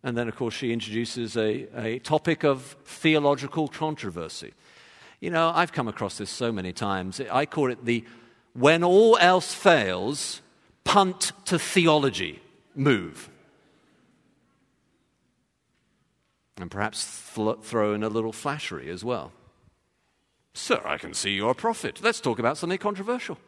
And 0.07 0.17
then, 0.17 0.29
of 0.29 0.37
course, 0.37 0.55
she 0.55 0.73
introduces 0.73 1.37
a, 1.37 1.67
a 1.77 1.99
topic 1.99 2.45
of 2.45 2.77
theological 2.85 3.67
controversy. 3.67 4.55
You 5.19 5.31
know, 5.31 5.51
I've 5.53 5.73
come 5.73 5.89
across 5.89 6.17
this 6.17 6.31
so 6.31 6.53
many 6.53 6.73
times. 6.73 7.21
I 7.21 7.45
call 7.45 7.73
it 7.73 7.85
the 7.85 8.05
when 8.53 8.85
all 8.85 9.19
else 9.21 9.53
fails, 9.53 10.43
punt 10.85 11.33
to 11.47 11.59
theology 11.59 12.41
move. 12.77 13.29
And 16.57 16.71
perhaps 16.71 17.05
throw 17.05 17.93
in 17.93 18.05
a 18.05 18.09
little 18.09 18.33
flattery 18.33 18.89
as 18.89 19.05
well. 19.05 19.33
Sir, 20.55 20.81
I 20.85 20.99
can 20.99 21.15
see 21.15 21.33
you're 21.33 21.51
a 21.51 21.55
prophet. 21.57 21.99
Let's 22.01 22.21
talk 22.21 22.39
about 22.39 22.59
something 22.59 22.79
controversial. 22.79 23.39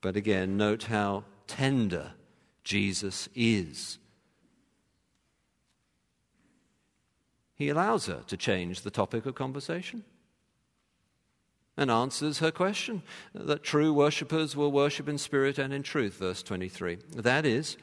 But 0.00 0.16
again, 0.16 0.56
note 0.56 0.82
how 0.84 1.22
tender 1.46 2.14
Jesus 2.70 3.28
is 3.34 3.98
he 7.56 7.68
allows 7.68 8.06
her 8.06 8.22
to 8.28 8.36
change 8.36 8.82
the 8.82 8.92
topic 8.92 9.26
of 9.26 9.34
conversation 9.34 10.04
and 11.76 11.90
answers 11.90 12.38
her 12.38 12.52
question 12.52 13.02
that 13.34 13.64
true 13.64 13.92
worshippers 13.92 14.54
will 14.54 14.70
worship 14.70 15.08
in 15.08 15.18
spirit 15.18 15.58
and 15.58 15.74
in 15.74 15.82
truth, 15.82 16.14
verse 16.14 16.44
23. 16.44 16.98
That 17.16 17.44
is, 17.44 17.76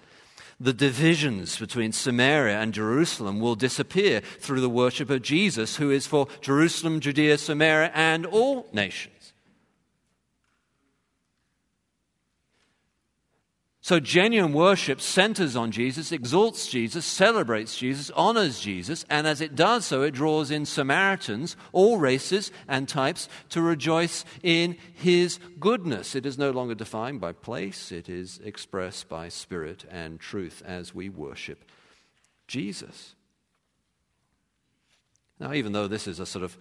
the 0.57 0.71
divisions 0.71 1.59
between 1.59 1.91
Samaria 1.91 2.57
and 2.59 2.73
Jerusalem 2.73 3.41
will 3.41 3.55
disappear 3.55 4.21
through 4.21 4.61
the 4.61 4.69
worship 4.69 5.09
of 5.09 5.21
Jesus, 5.21 5.75
who 5.75 5.91
is 5.91 6.07
for 6.07 6.27
Jerusalem, 6.39 7.01
Judea, 7.01 7.37
Samaria, 7.37 7.91
and 7.93 8.25
all 8.25 8.67
nations. 8.71 9.16
So, 13.87 14.01
genuine 14.01 14.51
worship 14.51 14.99
centers 14.99 15.55
on 15.55 15.71
Jesus, 15.71 16.11
exalts 16.11 16.67
Jesus, 16.67 17.05
celebrates 17.05 17.77
Jesus, 17.77 18.11
honors 18.11 18.59
Jesus, 18.59 19.05
and 19.09 19.25
as 19.25 19.39
it 19.39 19.55
does 19.55 19.85
so, 19.85 20.01
it 20.01 20.11
draws 20.11 20.51
in 20.51 20.65
Samaritans, 20.65 21.55
all 21.71 21.97
races 21.97 22.51
and 22.67 22.85
types, 22.89 23.29
to 23.47 23.61
rejoice 23.61 24.25
in 24.43 24.75
his 24.93 25.39
goodness. 25.57 26.15
It 26.15 26.25
is 26.25 26.37
no 26.37 26.51
longer 26.51 26.75
defined 26.75 27.21
by 27.21 27.31
place, 27.31 27.93
it 27.93 28.09
is 28.09 28.41
expressed 28.43 29.07
by 29.07 29.29
spirit 29.29 29.85
and 29.89 30.19
truth 30.19 30.61
as 30.65 30.93
we 30.93 31.07
worship 31.07 31.63
Jesus. 32.45 33.15
Now, 35.39 35.53
even 35.53 35.71
though 35.71 35.87
this 35.87 36.09
is 36.09 36.19
a 36.19 36.25
sort 36.25 36.43
of 36.43 36.57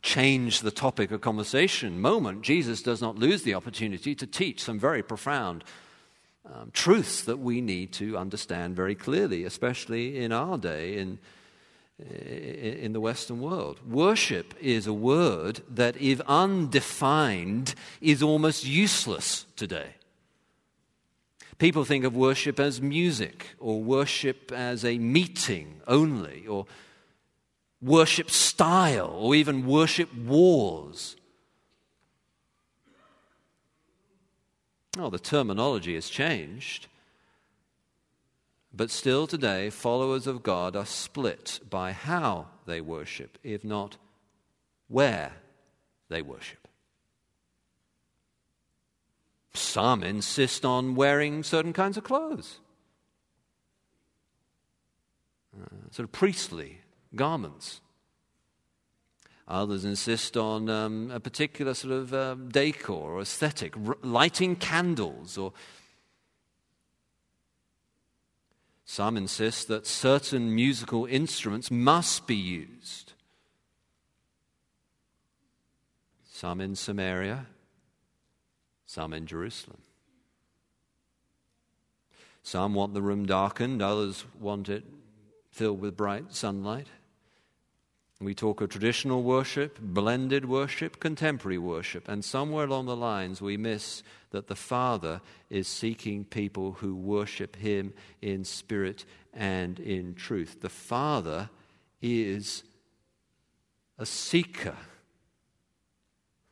change 0.00 0.60
the 0.60 0.70
topic 0.70 1.10
of 1.10 1.20
conversation 1.20 2.00
moment, 2.00 2.42
Jesus 2.42 2.82
does 2.82 3.02
not 3.02 3.18
lose 3.18 3.42
the 3.42 3.54
opportunity 3.54 4.14
to 4.14 4.26
teach 4.26 4.62
some 4.62 4.78
very 4.78 5.02
profound 5.02 5.64
um, 6.44 6.70
truths 6.72 7.22
that 7.22 7.38
we 7.38 7.60
need 7.60 7.92
to 7.92 8.16
understand 8.16 8.74
very 8.74 8.94
clearly, 8.94 9.44
especially 9.44 10.18
in 10.18 10.32
our 10.32 10.58
day 10.58 10.96
in, 10.96 11.18
in 11.98 12.92
the 12.92 13.00
Western 13.00 13.40
world. 13.40 13.78
Worship 13.88 14.54
is 14.60 14.86
a 14.86 14.92
word 14.92 15.62
that, 15.68 15.96
if 16.00 16.20
undefined, 16.22 17.74
is 18.00 18.22
almost 18.22 18.64
useless 18.64 19.46
today. 19.54 19.94
People 21.58 21.84
think 21.84 22.04
of 22.04 22.16
worship 22.16 22.58
as 22.58 22.82
music, 22.82 23.46
or 23.60 23.80
worship 23.80 24.50
as 24.50 24.84
a 24.84 24.98
meeting 24.98 25.80
only, 25.86 26.44
or 26.48 26.66
worship 27.82 28.30
style 28.30 29.12
or 29.18 29.34
even 29.34 29.66
worship 29.66 30.14
wars. 30.14 31.16
Oh, 34.98 35.10
the 35.10 35.18
terminology 35.18 35.94
has 35.94 36.08
changed. 36.08 36.86
But 38.74 38.90
still 38.90 39.26
today, 39.26 39.68
followers 39.68 40.26
of 40.26 40.42
God 40.42 40.76
are 40.76 40.86
split 40.86 41.60
by 41.68 41.92
how 41.92 42.48
they 42.64 42.80
worship, 42.80 43.36
if 43.42 43.64
not 43.64 43.96
where 44.88 45.32
they 46.08 46.22
worship. 46.22 46.68
Some 49.54 50.02
insist 50.02 50.64
on 50.64 50.94
wearing 50.94 51.42
certain 51.42 51.74
kinds 51.74 51.98
of 51.98 52.04
clothes, 52.04 52.60
uh, 55.54 55.90
sort 55.90 56.04
of 56.04 56.12
priestly 56.12 56.81
garments. 57.14 57.80
Others 59.48 59.84
insist 59.84 60.36
on 60.36 60.68
um, 60.70 61.10
a 61.10 61.20
particular 61.20 61.74
sort 61.74 61.92
of 61.92 62.14
um, 62.14 62.48
decor 62.48 63.14
or 63.14 63.20
aesthetic, 63.20 63.74
r- 63.76 63.98
lighting 64.02 64.56
candles, 64.56 65.36
or 65.36 65.52
some 68.84 69.16
insist 69.16 69.68
that 69.68 69.86
certain 69.86 70.54
musical 70.54 71.06
instruments 71.06 71.70
must 71.70 72.26
be 72.26 72.36
used. 72.36 73.12
Some 76.30 76.60
in 76.60 76.74
Samaria, 76.74 77.46
some 78.86 79.12
in 79.12 79.26
Jerusalem. 79.26 79.78
Some 82.42 82.74
want 82.74 82.94
the 82.94 83.02
room 83.02 83.26
darkened, 83.26 83.82
others 83.82 84.24
want 84.40 84.68
it 84.68 84.84
filled 85.50 85.80
with 85.80 85.96
bright 85.96 86.34
sunlight. 86.34 86.88
We 88.22 88.34
talk 88.34 88.60
of 88.60 88.70
traditional 88.70 89.24
worship, 89.24 89.80
blended 89.80 90.44
worship, 90.44 91.00
contemporary 91.00 91.58
worship, 91.58 92.08
and 92.08 92.24
somewhere 92.24 92.66
along 92.66 92.86
the 92.86 92.94
lines 92.94 93.42
we 93.42 93.56
miss 93.56 94.04
that 94.30 94.46
the 94.46 94.54
Father 94.54 95.20
is 95.50 95.66
seeking 95.66 96.24
people 96.24 96.72
who 96.72 96.94
worship 96.94 97.56
Him 97.56 97.92
in 98.20 98.44
spirit 98.44 99.04
and 99.34 99.80
in 99.80 100.14
truth. 100.14 100.60
The 100.60 100.68
Father 100.68 101.50
is 102.00 102.62
a 103.98 104.06
seeker. 104.06 104.76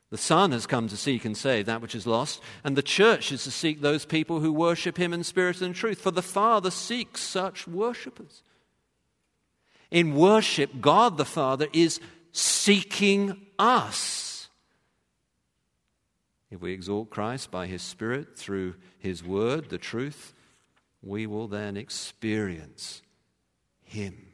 The 0.09 0.17
Son 0.17 0.51
has 0.51 0.67
come 0.67 0.89
to 0.89 0.97
seek 0.97 1.23
and 1.23 1.37
save 1.37 1.67
that 1.67 1.81
which 1.81 1.95
is 1.95 2.05
lost, 2.05 2.41
and 2.65 2.75
the 2.75 2.83
church 2.83 3.31
is 3.31 3.45
to 3.45 3.51
seek 3.51 3.79
those 3.79 4.03
people 4.03 4.41
who 4.41 4.51
worship 4.51 4.97
Him 4.97 5.13
in 5.13 5.23
spirit 5.23 5.61
and 5.61 5.73
truth, 5.73 6.01
for 6.01 6.11
the 6.11 6.21
Father 6.21 6.69
seeks 6.69 7.21
such 7.21 7.65
worshippers. 7.65 8.43
In 9.91 10.15
worship, 10.15 10.79
God 10.79 11.17
the 11.17 11.25
Father 11.25 11.67
is 11.73 11.99
seeking 12.31 13.45
us. 13.59 14.47
If 16.49 16.61
we 16.61 16.73
exalt 16.73 17.09
Christ 17.09 17.51
by 17.51 17.67
His 17.67 17.81
Spirit 17.81 18.37
through 18.37 18.75
His 18.97 19.23
Word, 19.23 19.69
the 19.69 19.77
truth, 19.77 20.33
we 21.01 21.27
will 21.27 21.47
then 21.47 21.77
experience 21.77 23.01
Him. 23.83 24.27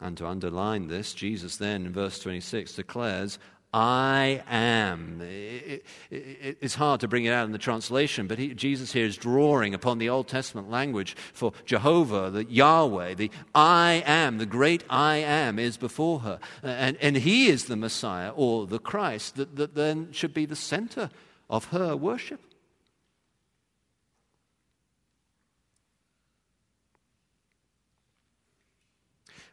And 0.00 0.16
to 0.18 0.26
underline 0.26 0.88
this, 0.88 1.14
Jesus 1.14 1.56
then 1.56 1.86
in 1.86 1.92
verse 1.92 2.18
26 2.18 2.74
declares, 2.74 3.38
I 3.74 4.42
am. 4.48 5.20
It, 5.22 5.84
it, 6.10 6.58
it's 6.60 6.74
hard 6.74 7.00
to 7.00 7.08
bring 7.08 7.24
it 7.24 7.32
out 7.32 7.46
in 7.46 7.52
the 7.52 7.58
translation, 7.58 8.26
but 8.26 8.38
he, 8.38 8.52
Jesus 8.52 8.92
here 8.92 9.06
is 9.06 9.16
drawing 9.16 9.72
upon 9.72 9.98
the 9.98 10.10
Old 10.10 10.28
Testament 10.28 10.70
language 10.70 11.16
for 11.32 11.52
Jehovah, 11.64 12.30
the 12.30 12.44
Yahweh, 12.44 13.14
the 13.14 13.30
I 13.54 14.02
am, 14.06 14.36
the 14.36 14.46
great 14.46 14.84
I 14.90 15.16
am 15.16 15.58
is 15.58 15.78
before 15.78 16.20
her. 16.20 16.38
And, 16.62 16.98
and 17.00 17.16
he 17.16 17.46
is 17.48 17.64
the 17.64 17.76
Messiah 17.76 18.32
or 18.36 18.66
the 18.66 18.78
Christ 18.78 19.36
that, 19.36 19.56
that 19.56 19.74
then 19.74 20.12
should 20.12 20.34
be 20.34 20.44
the 20.44 20.56
center 20.56 21.08
of 21.48 21.66
her 21.66 21.96
worship. 21.96 22.40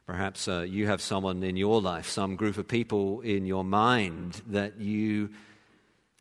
Perhaps 0.10 0.48
uh, 0.48 0.62
you 0.62 0.88
have 0.88 1.04
someone 1.04 1.44
in 1.44 1.56
your 1.56 1.80
life, 1.80 2.10
some 2.10 2.36
group 2.36 2.58
of 2.58 2.68
people 2.68 3.22
in 3.22 3.46
your 3.46 3.64
mind 3.64 4.42
that 4.48 4.82
you 4.82 5.30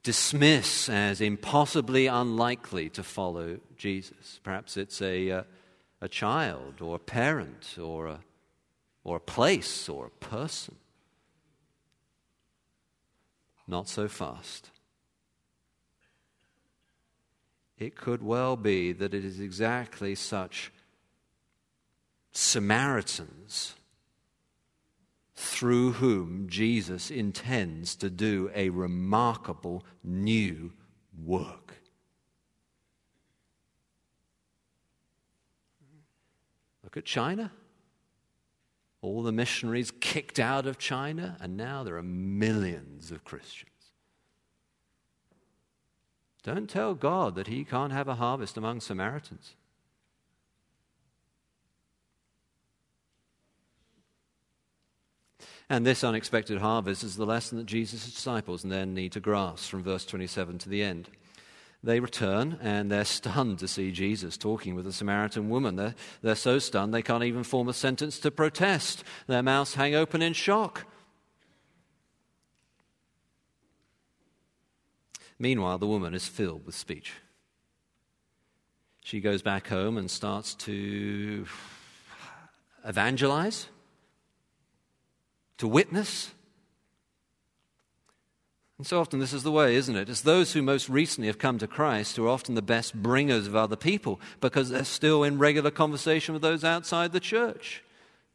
dismiss 0.03 0.91
as 0.91 1.23
impossibly 1.23 2.07
unlikely 2.07 2.91
to 2.91 3.03
follow 3.03 3.59
Jesus. 3.79 4.41
Perhaps 4.43 4.77
it's 4.77 5.01
a, 5.01 5.31
uh, 5.31 5.43
a 6.03 6.09
child 6.09 6.83
or 6.83 6.97
a 6.97 6.99
parent 6.99 7.79
or 7.83 8.09
a, 8.09 8.21
or 9.05 9.17
a 9.17 9.21
place 9.21 9.89
or 9.89 10.05
a 10.05 10.11
person. 10.23 10.75
Not 13.67 13.89
so 13.89 14.07
fast. 14.07 14.71
It 17.79 17.97
could 17.97 18.23
well 18.23 18.57
be 18.57 18.93
that 18.93 19.15
it 19.15 19.25
is 19.25 19.41
exactly 19.41 20.15
such 20.15 20.73
Samaritans 22.33 23.77
through 25.41 25.93
whom 25.93 26.49
Jesus 26.49 27.13
intends 27.13 27.95
to 27.95 28.11
do 28.11 28.51
a 28.57 28.71
remarkable 28.71 29.85
new 30.03 30.73
work. 31.25 31.75
Look 36.83 36.97
at 36.97 37.05
China. 37.05 37.53
All 39.01 39.23
the 39.23 39.31
missionaries 39.31 39.93
kicked 40.01 40.41
out 40.41 40.67
of 40.67 40.77
China, 40.77 41.37
and 41.41 41.57
now 41.57 41.85
there 41.85 41.97
are 41.97 42.03
millions 42.03 43.13
of 43.13 43.23
Christians. 43.23 43.71
Don't 46.43 46.69
tell 46.69 46.95
God 46.95 47.37
that 47.37 47.47
He 47.47 47.63
can't 47.63 47.93
have 47.93 48.09
a 48.09 48.17
harvest 48.17 48.57
among 48.57 48.81
Samaritans. 48.81 49.55
And 55.71 55.85
this 55.85 56.03
unexpected 56.03 56.59
harvest 56.59 57.05
is 57.05 57.17
the 57.17 57.27
lesson 57.27 57.59
that 57.59 57.67
Jesus' 57.67 58.11
disciples 58.11 58.63
then 58.63 58.95
need 58.95 59.13
to 59.13 59.21
grasp 59.21 59.71
from 59.71 59.83
verse 59.83 60.07
27 60.07 60.59
to 60.59 60.69
the 60.69 60.83
end. 60.83 61.09
They 61.85 62.01
return 62.01 62.59
and 62.61 62.91
they're 62.91 63.05
stunned 63.05 63.59
to 63.61 63.69
see 63.69 63.93
Jesus 63.93 64.37
talking 64.37 64.75
with 64.75 64.87
a 64.87 64.93
Samaritan 64.93 65.49
woman. 65.51 65.77
They're, 65.77 65.95
they're 66.23 66.35
so 66.35 66.59
stunned 66.59 66.93
they 66.93 67.03
can't 67.03 67.23
even 67.23 67.45
form 67.45 67.69
a 67.69 67.75
sentence 67.75 68.19
to 68.21 68.31
protest. 68.31 69.05
Their 69.27 69.43
mouths 69.43 69.75
hang 69.75 69.95
open 69.95 70.23
in 70.23 70.33
shock. 70.33 70.87
Meanwhile, 75.39 75.79
the 75.79 75.87
woman 75.87 76.15
is 76.15 76.27
filled 76.27 76.67
with 76.67 76.75
speech. 76.75 77.13
She 79.05 79.21
goes 79.21 79.41
back 79.41 79.69
home 79.69 79.97
and 79.97 80.11
starts 80.11 80.55
to 80.57 81.47
evangelize 82.85 83.69
to 85.59 85.69
witness. 85.69 86.33
And 88.79 88.87
so 88.87 89.01
often, 89.01 89.19
this 89.19 89.33
is 89.33 89.43
the 89.43 89.51
way, 89.51 89.75
isn't 89.75 89.97
it? 89.97 90.09
It's 90.09 90.21
those 90.21 90.53
who 90.53 90.63
most 90.63 90.89
recently 90.89 91.27
have 91.27 91.39
come 91.39 91.59
to 91.59 91.67
Christ 91.67 92.17
who 92.17 92.27
are 92.27 92.31
often 92.31 92.55
the 92.55 92.63
best 92.63 92.95
bringers 92.95 93.49
of 93.49 93.57
other 93.57 93.75
people 93.75 94.21
because 94.41 94.71
they're 94.71 94.85
still 94.85 95.25
in 95.25 95.39
regular 95.39 95.73
conversation 95.73 96.33
with 96.33 96.43
those 96.43 96.63
outside 96.63 97.13
the 97.13 97.21
church. 97.21 97.83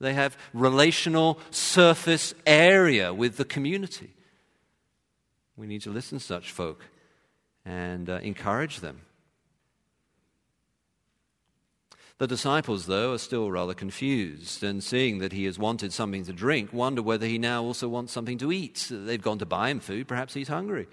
They 0.01 0.13
have 0.13 0.37
relational 0.53 1.39
surface 1.49 2.33
area 2.45 3.13
with 3.13 3.37
the 3.37 3.45
community. 3.45 4.13
We 5.55 5.65
need 5.65 5.81
to 5.83 5.91
listen 5.91 6.17
to 6.17 6.23
such 6.23 6.51
folk 6.51 6.83
and 7.63 8.09
uh, 8.09 8.19
encourage 8.21 8.81
them. 8.81 9.01
The 12.23 12.27
disciples, 12.27 12.85
though, 12.85 13.11
are 13.11 13.17
still 13.17 13.51
rather 13.51 13.73
confused, 13.73 14.63
and 14.63 14.81
seeing 14.81 15.17
that 15.17 15.33
he 15.33 15.43
has 15.43 15.59
wanted 15.59 15.91
something 15.91 16.23
to 16.23 16.31
drink, 16.31 16.71
wonder 16.71 17.01
whether 17.01 17.25
he 17.25 17.37
now 17.37 17.63
also 17.63 17.89
wants 17.89 18.13
something 18.13 18.37
to 18.37 18.49
eat. 18.53 18.87
They've 18.89 19.21
gone 19.21 19.39
to 19.39 19.45
buy 19.45 19.67
him 19.67 19.81
food, 19.81 20.07
perhaps 20.07 20.33
he's 20.33 20.47
hungry. 20.47 20.87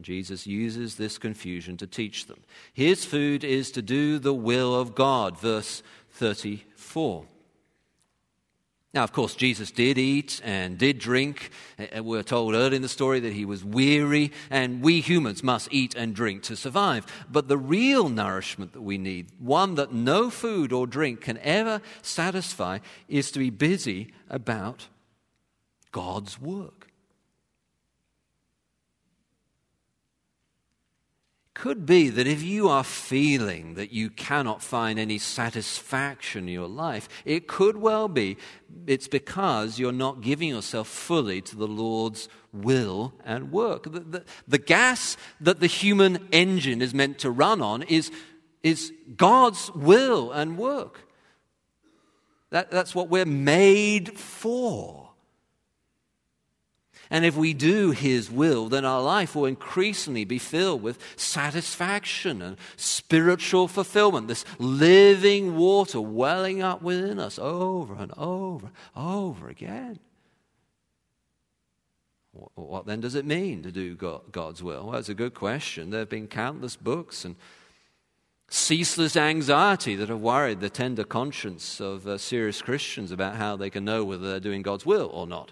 Jesus 0.00 0.46
uses 0.46 0.94
this 0.94 1.18
confusion 1.18 1.76
to 1.76 1.86
teach 1.86 2.28
them. 2.28 2.40
His 2.72 3.04
food 3.04 3.44
is 3.44 3.70
to 3.72 3.82
do 3.82 4.18
the 4.18 4.32
will 4.32 4.74
of 4.74 4.94
God, 4.94 5.38
verse 5.38 5.82
34. 6.12 7.26
Now, 8.92 9.04
of 9.04 9.12
course, 9.12 9.36
Jesus 9.36 9.70
did 9.70 9.98
eat 9.98 10.40
and 10.42 10.76
did 10.76 10.98
drink. 10.98 11.50
Uh, 11.78 11.98
uh, 11.98 12.02
we're 12.02 12.24
told 12.24 12.54
early 12.54 12.74
in 12.74 12.82
the 12.82 12.88
story 12.88 13.20
that 13.20 13.32
he 13.32 13.44
was 13.44 13.64
weary, 13.64 14.32
and 14.50 14.82
we 14.82 15.00
humans 15.00 15.44
must 15.44 15.72
eat 15.72 15.94
and 15.94 16.12
drink 16.12 16.42
to 16.44 16.56
survive. 16.56 17.06
But 17.30 17.46
the 17.46 17.56
real 17.56 18.08
nourishment 18.08 18.72
that 18.72 18.82
we 18.82 18.98
need, 18.98 19.28
one 19.38 19.76
that 19.76 19.92
no 19.92 20.28
food 20.28 20.72
or 20.72 20.88
drink 20.88 21.20
can 21.20 21.38
ever 21.38 21.80
satisfy, 22.02 22.78
is 23.06 23.30
to 23.30 23.38
be 23.38 23.50
busy 23.50 24.12
about 24.28 24.88
God's 25.92 26.40
work. 26.40 26.79
Could 31.60 31.84
be 31.84 32.08
that 32.08 32.26
if 32.26 32.42
you 32.42 32.70
are 32.70 32.82
feeling 32.82 33.74
that 33.74 33.92
you 33.92 34.08
cannot 34.08 34.62
find 34.62 34.98
any 34.98 35.18
satisfaction 35.18 36.48
in 36.48 36.54
your 36.54 36.66
life, 36.66 37.06
it 37.26 37.46
could 37.46 37.76
well 37.76 38.08
be 38.08 38.38
it's 38.86 39.08
because 39.08 39.78
you're 39.78 39.92
not 39.92 40.22
giving 40.22 40.48
yourself 40.48 40.88
fully 40.88 41.42
to 41.42 41.56
the 41.56 41.66
Lord's 41.66 42.30
will 42.50 43.12
and 43.26 43.52
work. 43.52 43.82
The, 43.82 44.00
the, 44.00 44.24
the 44.48 44.56
gas 44.56 45.18
that 45.38 45.60
the 45.60 45.66
human 45.66 46.28
engine 46.32 46.80
is 46.80 46.94
meant 46.94 47.18
to 47.18 47.30
run 47.30 47.60
on 47.60 47.82
is, 47.82 48.10
is 48.62 48.90
God's 49.14 49.70
will 49.74 50.32
and 50.32 50.56
work. 50.56 51.02
That, 52.48 52.70
that's 52.70 52.94
what 52.94 53.10
we're 53.10 53.26
made 53.26 54.18
for. 54.18 54.99
And 57.10 57.24
if 57.24 57.36
we 57.36 57.54
do 57.54 57.90
His 57.90 58.30
will, 58.30 58.68
then 58.68 58.84
our 58.84 59.02
life 59.02 59.34
will 59.34 59.46
increasingly 59.46 60.24
be 60.24 60.38
filled 60.38 60.80
with 60.80 60.98
satisfaction 61.16 62.40
and 62.40 62.56
spiritual 62.76 63.66
fulfillment, 63.66 64.28
this 64.28 64.44
living 64.58 65.56
water 65.56 66.00
welling 66.00 66.62
up 66.62 66.82
within 66.82 67.18
us 67.18 67.38
over 67.38 67.94
and 67.94 68.12
over, 68.16 68.70
over 68.94 69.48
again. 69.48 69.98
What 72.54 72.86
then 72.86 73.00
does 73.00 73.16
it 73.16 73.26
mean 73.26 73.64
to 73.64 73.72
do 73.72 73.96
God's 73.96 74.62
will? 74.62 74.86
Well, 74.86 74.98
it's 74.98 75.08
a 75.08 75.14
good 75.14 75.34
question. 75.34 75.90
There 75.90 76.00
have 76.00 76.08
been 76.08 76.28
countless 76.28 76.76
books 76.76 77.24
and 77.24 77.34
ceaseless 78.48 79.16
anxiety 79.16 79.96
that 79.96 80.08
have 80.08 80.20
worried 80.20 80.60
the 80.60 80.70
tender 80.70 81.04
conscience 81.04 81.80
of 81.80 82.06
uh, 82.06 82.18
serious 82.18 82.62
Christians 82.62 83.10
about 83.10 83.34
how 83.34 83.56
they 83.56 83.68
can 83.68 83.84
know 83.84 84.04
whether 84.04 84.28
they're 84.28 84.40
doing 84.40 84.62
God's 84.62 84.86
will 84.86 85.10
or 85.12 85.26
not. 85.26 85.50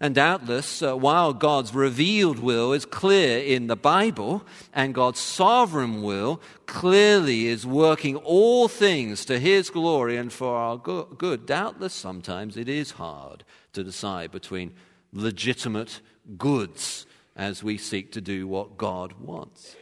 And 0.00 0.14
doubtless, 0.14 0.82
uh, 0.82 0.96
while 0.96 1.32
God's 1.32 1.72
revealed 1.72 2.40
will 2.40 2.72
is 2.72 2.84
clear 2.84 3.38
in 3.38 3.68
the 3.68 3.76
Bible, 3.76 4.44
and 4.72 4.92
God's 4.94 5.20
sovereign 5.20 6.02
will 6.02 6.42
clearly 6.66 7.46
is 7.46 7.64
working 7.64 8.16
all 8.16 8.66
things 8.66 9.24
to 9.26 9.38
His 9.38 9.70
glory 9.70 10.16
and 10.16 10.32
for 10.32 10.56
our 10.56 10.76
good, 10.76 11.46
doubtless 11.46 11.94
sometimes 11.94 12.56
it 12.56 12.68
is 12.68 12.92
hard 12.92 13.44
to 13.72 13.84
decide 13.84 14.32
between 14.32 14.74
legitimate 15.12 16.00
goods 16.36 17.06
as 17.36 17.62
we 17.62 17.78
seek 17.78 18.12
to 18.12 18.20
do 18.20 18.48
what 18.48 18.76
God 18.76 19.14
wants. 19.20 19.76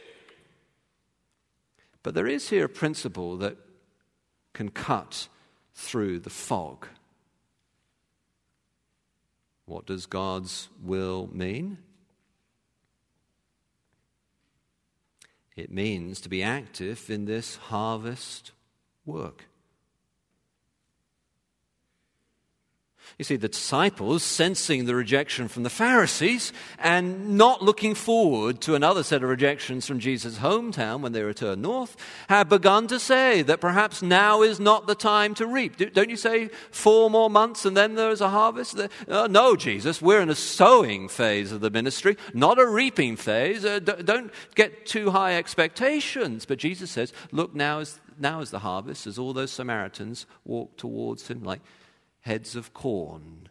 But 2.03 2.13
there 2.13 2.27
is 2.27 2.49
here 2.49 2.65
a 2.65 2.69
principle 2.69 3.37
that 3.37 3.57
can 4.53 4.69
cut 4.69 5.27
through 5.73 6.19
the 6.19 6.29
fog. 6.29 6.87
What 9.65 9.85
does 9.85 10.05
God's 10.05 10.69
will 10.81 11.29
mean? 11.31 11.77
It 15.55 15.71
means 15.71 16.19
to 16.21 16.29
be 16.29 16.43
active 16.43 17.09
in 17.09 17.25
this 17.25 17.55
harvest 17.55 18.51
work. 19.05 19.45
You 23.19 23.25
see, 23.25 23.35
the 23.35 23.47
disciples, 23.47 24.23
sensing 24.23 24.85
the 24.85 24.95
rejection 24.95 25.47
from 25.47 25.63
the 25.63 25.69
Pharisees 25.69 26.51
and 26.79 27.37
not 27.37 27.61
looking 27.61 27.93
forward 27.93 28.59
to 28.61 28.73
another 28.73 29.03
set 29.03 29.21
of 29.23 29.29
rejections 29.29 29.85
from 29.85 29.99
Jesus' 29.99 30.39
hometown 30.39 31.01
when 31.01 31.11
they 31.11 31.21
return 31.21 31.61
north, 31.61 31.95
have 32.27 32.49
begun 32.49 32.87
to 32.87 32.99
say 32.99 33.43
that 33.43 33.61
perhaps 33.61 34.01
now 34.01 34.41
is 34.41 34.59
not 34.59 34.87
the 34.87 34.95
time 34.95 35.35
to 35.35 35.45
reap. 35.45 35.77
Don't 35.93 36.09
you 36.09 36.17
say 36.17 36.49
four 36.71 37.09
more 37.09 37.29
months 37.29 37.65
and 37.65 37.77
then 37.77 37.93
there's 37.93 38.21
a 38.21 38.29
harvest? 38.29 38.79
Uh, 39.07 39.27
no, 39.27 39.55
Jesus, 39.55 40.01
we're 40.01 40.21
in 40.21 40.29
a 40.29 40.35
sowing 40.35 41.07
phase 41.07 41.51
of 41.51 41.61
the 41.61 41.69
ministry, 41.69 42.17
not 42.33 42.57
a 42.57 42.65
reaping 42.67 43.15
phase. 43.15 43.63
Uh, 43.63 43.79
don't 43.79 44.31
get 44.55 44.87
too 44.87 45.11
high 45.11 45.35
expectations. 45.35 46.45
But 46.45 46.57
Jesus 46.57 46.89
says, 46.89 47.13
look, 47.31 47.53
now 47.53 47.79
is, 47.79 47.99
now 48.17 48.41
is 48.41 48.49
the 48.49 48.59
harvest 48.59 49.05
as 49.05 49.19
all 49.19 49.33
those 49.33 49.51
Samaritans 49.51 50.25
walk 50.45 50.77
towards 50.77 51.27
him 51.27 51.43
like 51.43 51.61
heads 52.23 52.55
of 52.55 52.73
corn 52.73 53.49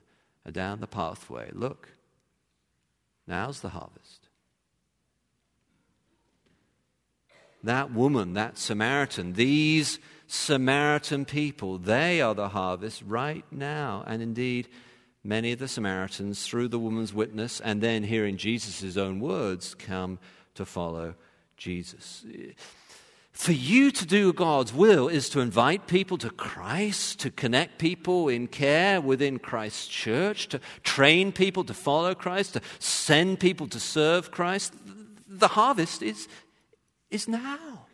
down 0.50 0.80
the 0.80 0.86
pathway. 0.86 1.50
Look, 1.52 1.90
now's 3.26 3.60
the 3.60 3.70
harvest. 3.70 4.28
That 7.62 7.92
woman, 7.92 8.34
that 8.34 8.58
Samaritan, 8.58 9.34
these 9.34 10.00
Samaritan 10.26 11.24
people, 11.24 11.78
they 11.78 12.20
are 12.20 12.34
the 12.34 12.48
harvest 12.48 13.02
right 13.06 13.44
now. 13.52 14.02
And 14.06 14.20
indeed, 14.20 14.68
many 15.22 15.52
of 15.52 15.60
the 15.60 15.68
Samaritans, 15.68 16.44
through 16.44 16.68
the 16.68 16.78
woman's 16.78 17.14
witness 17.14 17.60
and 17.60 17.80
then 17.80 18.02
hearing 18.02 18.36
Jesus' 18.36 18.96
own 18.96 19.20
words, 19.20 19.74
come 19.74 20.18
to 20.54 20.64
follow 20.64 21.14
Jesus. 21.56 22.24
For 23.32 23.52
you 23.52 23.90
to 23.90 24.06
do 24.06 24.32
God's 24.32 24.74
will 24.74 25.08
is 25.08 25.28
to 25.30 25.40
invite 25.40 25.86
people 25.86 26.18
to 26.18 26.30
Christ, 26.30 27.18
to 27.20 27.30
connect 27.30 27.78
people 27.78 28.28
in 28.28 28.46
care 28.46 29.00
within 29.00 29.38
Christ's 29.38 29.88
church, 29.88 30.48
to 30.48 30.60
train 30.82 31.32
people 31.32 31.64
to 31.64 31.74
follow 31.74 32.14
Christ, 32.14 32.52
to 32.54 32.60
send 32.78 33.40
people 33.40 33.66
to 33.68 33.80
serve 33.80 34.30
Christ. 34.30 34.74
The 35.26 35.48
harvest 35.48 36.02
is, 36.02 36.28
is 37.10 37.26
now. 37.26 37.86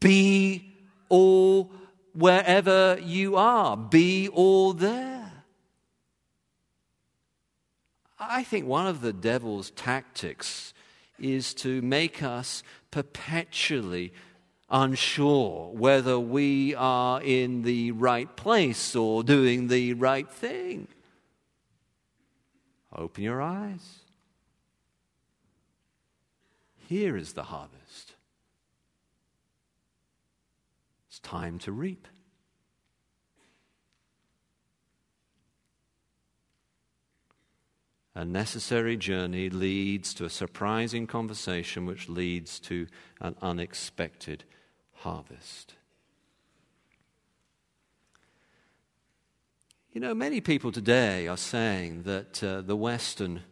Be 0.00 0.74
all 1.08 1.70
wherever 2.14 2.98
you 3.00 3.36
are, 3.36 3.76
be 3.76 4.28
all 4.28 4.72
there. 4.72 5.32
I 8.18 8.42
think 8.42 8.66
one 8.66 8.86
of 8.86 9.02
the 9.02 9.12
devil's 9.12 9.70
tactics 9.70 10.74
is 11.18 11.54
to 11.54 11.82
make 11.82 12.22
us 12.22 12.62
perpetually 12.90 14.12
unsure 14.68 15.70
whether 15.72 16.18
we 16.18 16.74
are 16.74 17.22
in 17.22 17.62
the 17.62 17.92
right 17.92 18.36
place 18.36 18.96
or 18.96 19.22
doing 19.22 19.68
the 19.68 19.94
right 19.94 20.28
thing. 20.28 20.88
Open 22.94 23.22
your 23.22 23.42
eyes. 23.42 24.00
Here 26.88 27.16
is 27.16 27.32
the 27.32 27.44
harvest. 27.44 28.14
It's 31.08 31.18
time 31.20 31.58
to 31.60 31.72
reap. 31.72 32.06
A 38.16 38.24
necessary 38.24 38.96
journey 38.96 39.50
leads 39.50 40.14
to 40.14 40.24
a 40.24 40.30
surprising 40.30 41.06
conversation, 41.06 41.84
which 41.84 42.08
leads 42.08 42.58
to 42.60 42.86
an 43.20 43.36
unexpected 43.42 44.42
harvest. 44.94 45.74
You 49.92 50.00
know, 50.00 50.14
many 50.14 50.40
people 50.40 50.72
today 50.72 51.28
are 51.28 51.36
saying 51.36 52.04
that 52.04 52.42
uh, 52.42 52.62
the 52.62 52.74
Western 52.74 53.42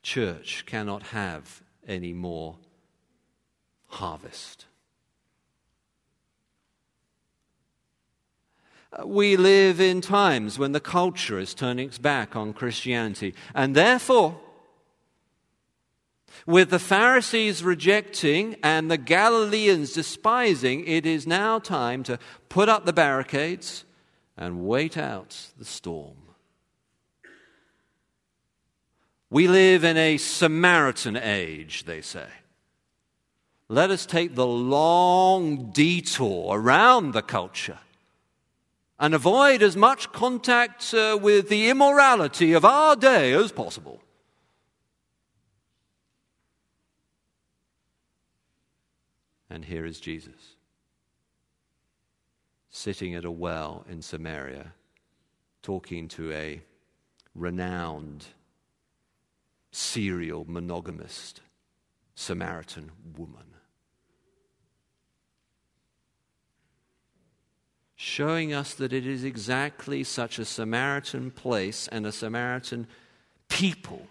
church 0.00 0.64
cannot 0.64 1.02
have 1.08 1.64
any 1.84 2.12
more 2.12 2.58
harvest. 3.88 4.66
We 9.04 9.36
live 9.36 9.80
in 9.80 10.00
times 10.00 10.58
when 10.58 10.72
the 10.72 10.80
culture 10.80 11.38
is 11.38 11.54
turning 11.54 11.88
its 11.88 11.98
back 11.98 12.36
on 12.36 12.52
Christianity. 12.52 13.34
And 13.54 13.74
therefore, 13.74 14.40
with 16.46 16.70
the 16.70 16.78
Pharisees 16.78 17.64
rejecting 17.64 18.56
and 18.62 18.90
the 18.90 18.98
Galileans 18.98 19.92
despising, 19.92 20.86
it 20.86 21.06
is 21.06 21.26
now 21.26 21.58
time 21.58 22.02
to 22.04 22.18
put 22.48 22.68
up 22.68 22.84
the 22.84 22.92
barricades 22.92 23.84
and 24.36 24.66
wait 24.66 24.96
out 24.96 25.48
the 25.58 25.64
storm. 25.64 26.16
We 29.30 29.48
live 29.48 29.82
in 29.82 29.96
a 29.96 30.18
Samaritan 30.18 31.16
age, 31.16 31.84
they 31.84 32.02
say. 32.02 32.28
Let 33.68 33.90
us 33.90 34.06
take 34.06 34.34
the 34.34 34.46
long 34.46 35.72
detour 35.72 36.56
around 36.56 37.12
the 37.12 37.22
culture 37.22 37.78
and 38.98 39.14
avoid 39.14 39.62
as 39.62 39.76
much 39.76 40.12
contact 40.12 40.94
uh, 40.94 41.18
with 41.20 41.48
the 41.48 41.68
immorality 41.68 42.52
of 42.52 42.64
our 42.64 42.94
day 42.96 43.32
as 43.32 43.52
possible. 43.52 44.00
And 49.50 49.64
here 49.64 49.84
is 49.84 50.00
Jesus 50.00 50.56
sitting 52.70 53.14
at 53.14 53.24
a 53.24 53.30
well 53.30 53.84
in 53.88 54.02
Samaria, 54.02 54.72
talking 55.62 56.08
to 56.08 56.32
a 56.32 56.60
renowned 57.34 58.26
serial 59.70 60.44
monogamist 60.48 61.40
Samaritan 62.16 62.90
woman. 63.16 63.53
Showing 68.04 68.52
us 68.52 68.74
that 68.74 68.92
it 68.92 69.06
is 69.06 69.24
exactly 69.24 70.04
such 70.04 70.38
a 70.38 70.44
Samaritan 70.44 71.30
place 71.30 71.88
and 71.88 72.06
a 72.06 72.12
Samaritan 72.12 72.86
people 73.48 74.06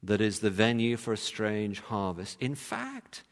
that 0.00 0.20
is 0.20 0.38
the 0.38 0.48
venue 0.48 0.96
for 0.96 1.12
a 1.12 1.16
strange 1.16 1.80
harvest. 1.80 2.40
In 2.40 2.54
fact, 2.54 3.24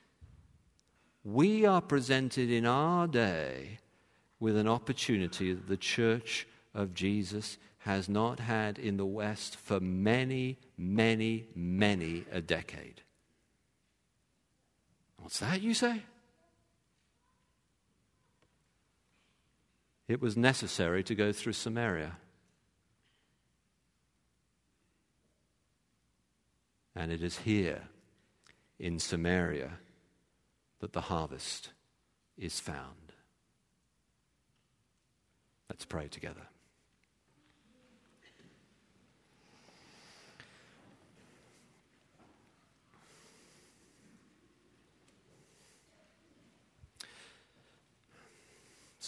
we 1.22 1.64
are 1.64 1.80
presented 1.80 2.50
in 2.50 2.66
our 2.66 3.06
day 3.06 3.78
with 4.40 4.56
an 4.56 4.66
opportunity 4.66 5.52
that 5.54 5.68
the 5.68 5.76
church 5.76 6.48
of 6.74 6.92
Jesus 6.92 7.56
has 7.78 8.08
not 8.08 8.40
had 8.40 8.80
in 8.80 8.96
the 8.96 9.06
West 9.06 9.54
for 9.54 9.78
many, 9.78 10.58
many, 10.76 11.46
many 11.54 12.24
a 12.32 12.40
decade. 12.40 13.02
What's 15.18 15.38
that, 15.38 15.62
you 15.62 15.72
say? 15.72 16.02
It 20.08 20.22
was 20.22 20.36
necessary 20.36 21.04
to 21.04 21.14
go 21.14 21.32
through 21.32 21.52
Samaria. 21.52 22.16
And 26.96 27.12
it 27.12 27.22
is 27.22 27.38
here 27.38 27.82
in 28.78 28.98
Samaria 28.98 29.78
that 30.80 30.94
the 30.94 31.02
harvest 31.02 31.70
is 32.36 32.58
found. 32.58 33.12
Let's 35.68 35.84
pray 35.84 36.08
together. 36.08 36.47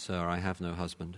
Sir, 0.03 0.27
I 0.27 0.39
have 0.39 0.59
no 0.59 0.73
husband. 0.73 1.17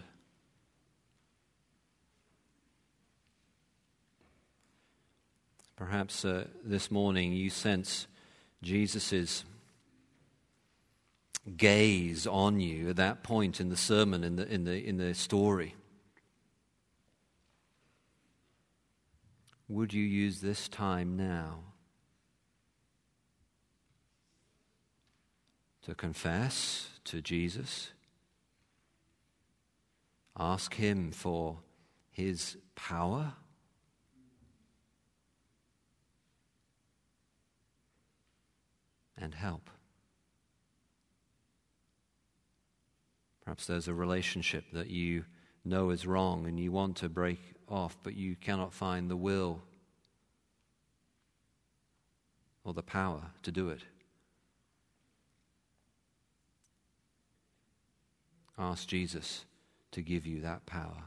Perhaps 5.77 6.25
uh, 6.25 6.47
this 6.65 6.91
morning 6.91 7.31
you 7.31 7.49
sense 7.49 8.07
Jesus' 8.61 9.45
gaze 11.55 12.27
on 12.27 12.59
you 12.59 12.89
at 12.89 12.97
that 12.97 13.23
point 13.23 13.61
in 13.61 13.69
the 13.69 13.77
sermon, 13.77 14.21
in 14.21 14.35
the, 14.35 14.53
in 14.53 14.65
the, 14.65 14.85
in 14.85 14.97
the 14.97 15.13
story. 15.13 15.75
Would 19.69 19.93
you 19.93 20.03
use 20.03 20.41
this 20.41 20.67
time 20.67 21.15
now 21.15 21.59
to 25.83 25.95
confess 25.95 26.89
to 27.05 27.21
Jesus? 27.21 27.93
Ask 30.37 30.73
Him 30.73 31.11
for 31.11 31.59
His 32.11 32.57
power. 32.75 33.33
And 39.17 39.35
help. 39.35 39.69
Perhaps 43.43 43.67
there's 43.67 43.87
a 43.87 43.93
relationship 43.93 44.65
that 44.73 44.89
you 44.89 45.25
know 45.63 45.91
is 45.91 46.05
wrong 46.05 46.47
and 46.47 46.59
you 46.59 46.71
want 46.71 46.97
to 46.97 47.09
break 47.09 47.39
off, 47.69 47.97
but 48.03 48.15
you 48.15 48.35
cannot 48.35 48.73
find 48.73 49.09
the 49.09 49.15
will 49.15 49.61
or 52.63 52.73
the 52.73 52.83
power 52.83 53.21
to 53.43 53.51
do 53.51 53.69
it. 53.69 53.81
Ask 58.57 58.87
Jesus 58.87 59.45
to 59.93 60.01
give 60.01 60.25
you 60.25 60.41
that 60.41 60.65
power. 60.65 61.03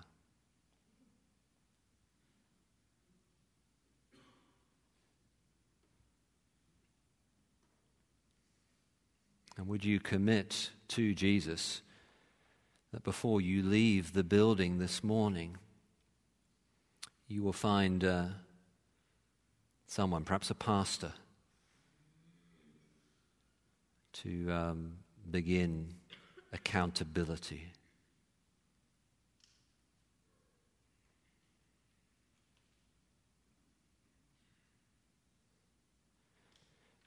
And 9.57 9.69
would 9.69 9.85
you 9.85 10.01
commit 10.01 10.71
to 10.89 11.15
Jesus 11.15 11.83
that 12.93 13.03
before 13.03 13.41
you 13.41 13.63
leave 13.63 14.13
the 14.13 14.25
building 14.25 14.79
this 14.79 15.03
morning, 15.03 15.57
you 17.27 17.43
will 17.43 17.53
find 17.53 18.05
uh, 18.05 18.25
someone, 19.87 20.25
perhaps 20.25 20.51
a 20.51 20.55
pastor, 20.55 21.13
to 24.13 24.51
um, 24.51 24.93
begin 25.31 25.95
accountability. 26.53 27.73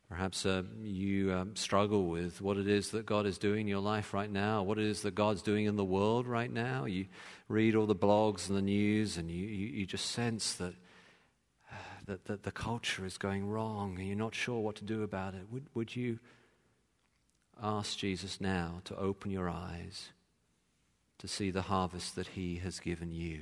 Perhaps 0.10 0.44
uh, 0.44 0.64
you 0.82 1.32
um, 1.32 1.56
struggle 1.56 2.08
with 2.08 2.42
what 2.42 2.58
it 2.58 2.68
is 2.68 2.90
that 2.92 3.06
God 3.06 3.28
is 3.28 3.38
doing 3.38 3.62
in 3.62 3.68
your 3.68 3.80
life 3.80 4.12
right 4.12 4.30
now, 4.30 4.64
what 4.64 4.80
it 4.80 4.86
is 4.86 5.04
that 5.04 5.14
God's 5.14 5.44
doing 5.44 5.66
in 5.66 5.76
the 5.76 5.86
world 5.86 6.26
right 6.26 6.52
now. 6.52 6.86
You 6.86 7.06
read 7.48 7.76
all 7.76 7.86
the 7.86 7.96
blogs 7.96 8.50
and 8.50 8.58
the 8.58 8.62
news, 8.64 9.18
and 9.18 9.30
you, 9.30 9.46
you, 9.46 9.68
you 9.68 9.86
just 9.86 10.08
sense 10.08 10.54
that, 10.54 10.74
that, 12.08 12.26
that 12.26 12.42
the 12.42 12.52
culture 12.52 13.06
is 13.06 13.20
going 13.20 13.48
wrong, 13.48 13.98
and 14.00 14.08
you're 14.08 14.18
not 14.18 14.34
sure 14.34 14.60
what 14.60 14.78
to 14.78 14.84
do 14.84 15.04
about 15.04 15.36
it. 15.36 15.46
Would, 15.52 15.68
would 15.76 15.96
you 15.96 16.18
ask 17.62 17.96
Jesus 17.96 18.42
now 18.42 18.82
to 18.86 18.98
open 18.98 19.30
your 19.30 19.48
eyes 19.48 20.10
to 21.20 21.28
see 21.28 21.52
the 21.52 21.64
harvest 21.64 22.16
that 22.16 22.30
He 22.30 22.56
has 22.64 22.80
given 22.80 23.12
you? 23.12 23.42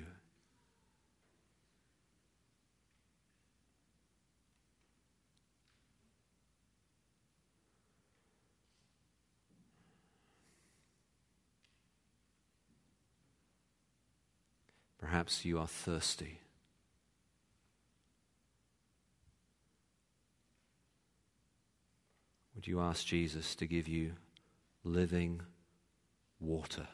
Perhaps 15.10 15.46
you 15.46 15.58
are 15.58 15.68
thirsty. 15.68 16.42
Would 22.54 22.68
you 22.68 22.82
ask 22.82 23.06
Jesus 23.06 23.56
to 23.56 23.68
give 23.68 23.88
you 23.88 24.16
living 24.84 25.44
water? 26.42 26.90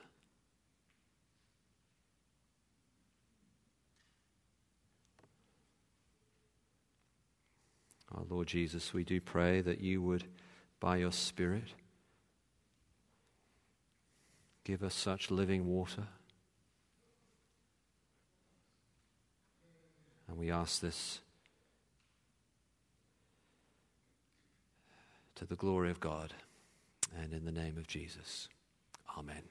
Our 8.14 8.26
Lord 8.30 8.47
Jesus, 8.47 8.93
we 8.93 9.03
do 9.03 9.20
pray 9.20 9.61
that 9.61 9.82
you 9.82 10.03
would, 10.03 10.26
by 10.80 10.97
your 10.97 11.11
Spirit, 11.11 11.74
give 14.64 14.84
us 14.84 14.93
such 14.93 15.32
living 15.32 15.66
water. 15.66 16.09
And 20.34 20.39
we 20.39 20.49
ask 20.49 20.81
this 20.81 21.19
to 25.36 25.45
the 25.45 25.55
glory 25.55 25.91
of 25.91 25.99
God 25.99 26.34
and 27.15 27.34
in 27.34 27.45
the 27.45 27.51
name 27.51 27.77
of 27.77 27.86
Jesus. 27.86 28.47
Amen. 29.15 29.43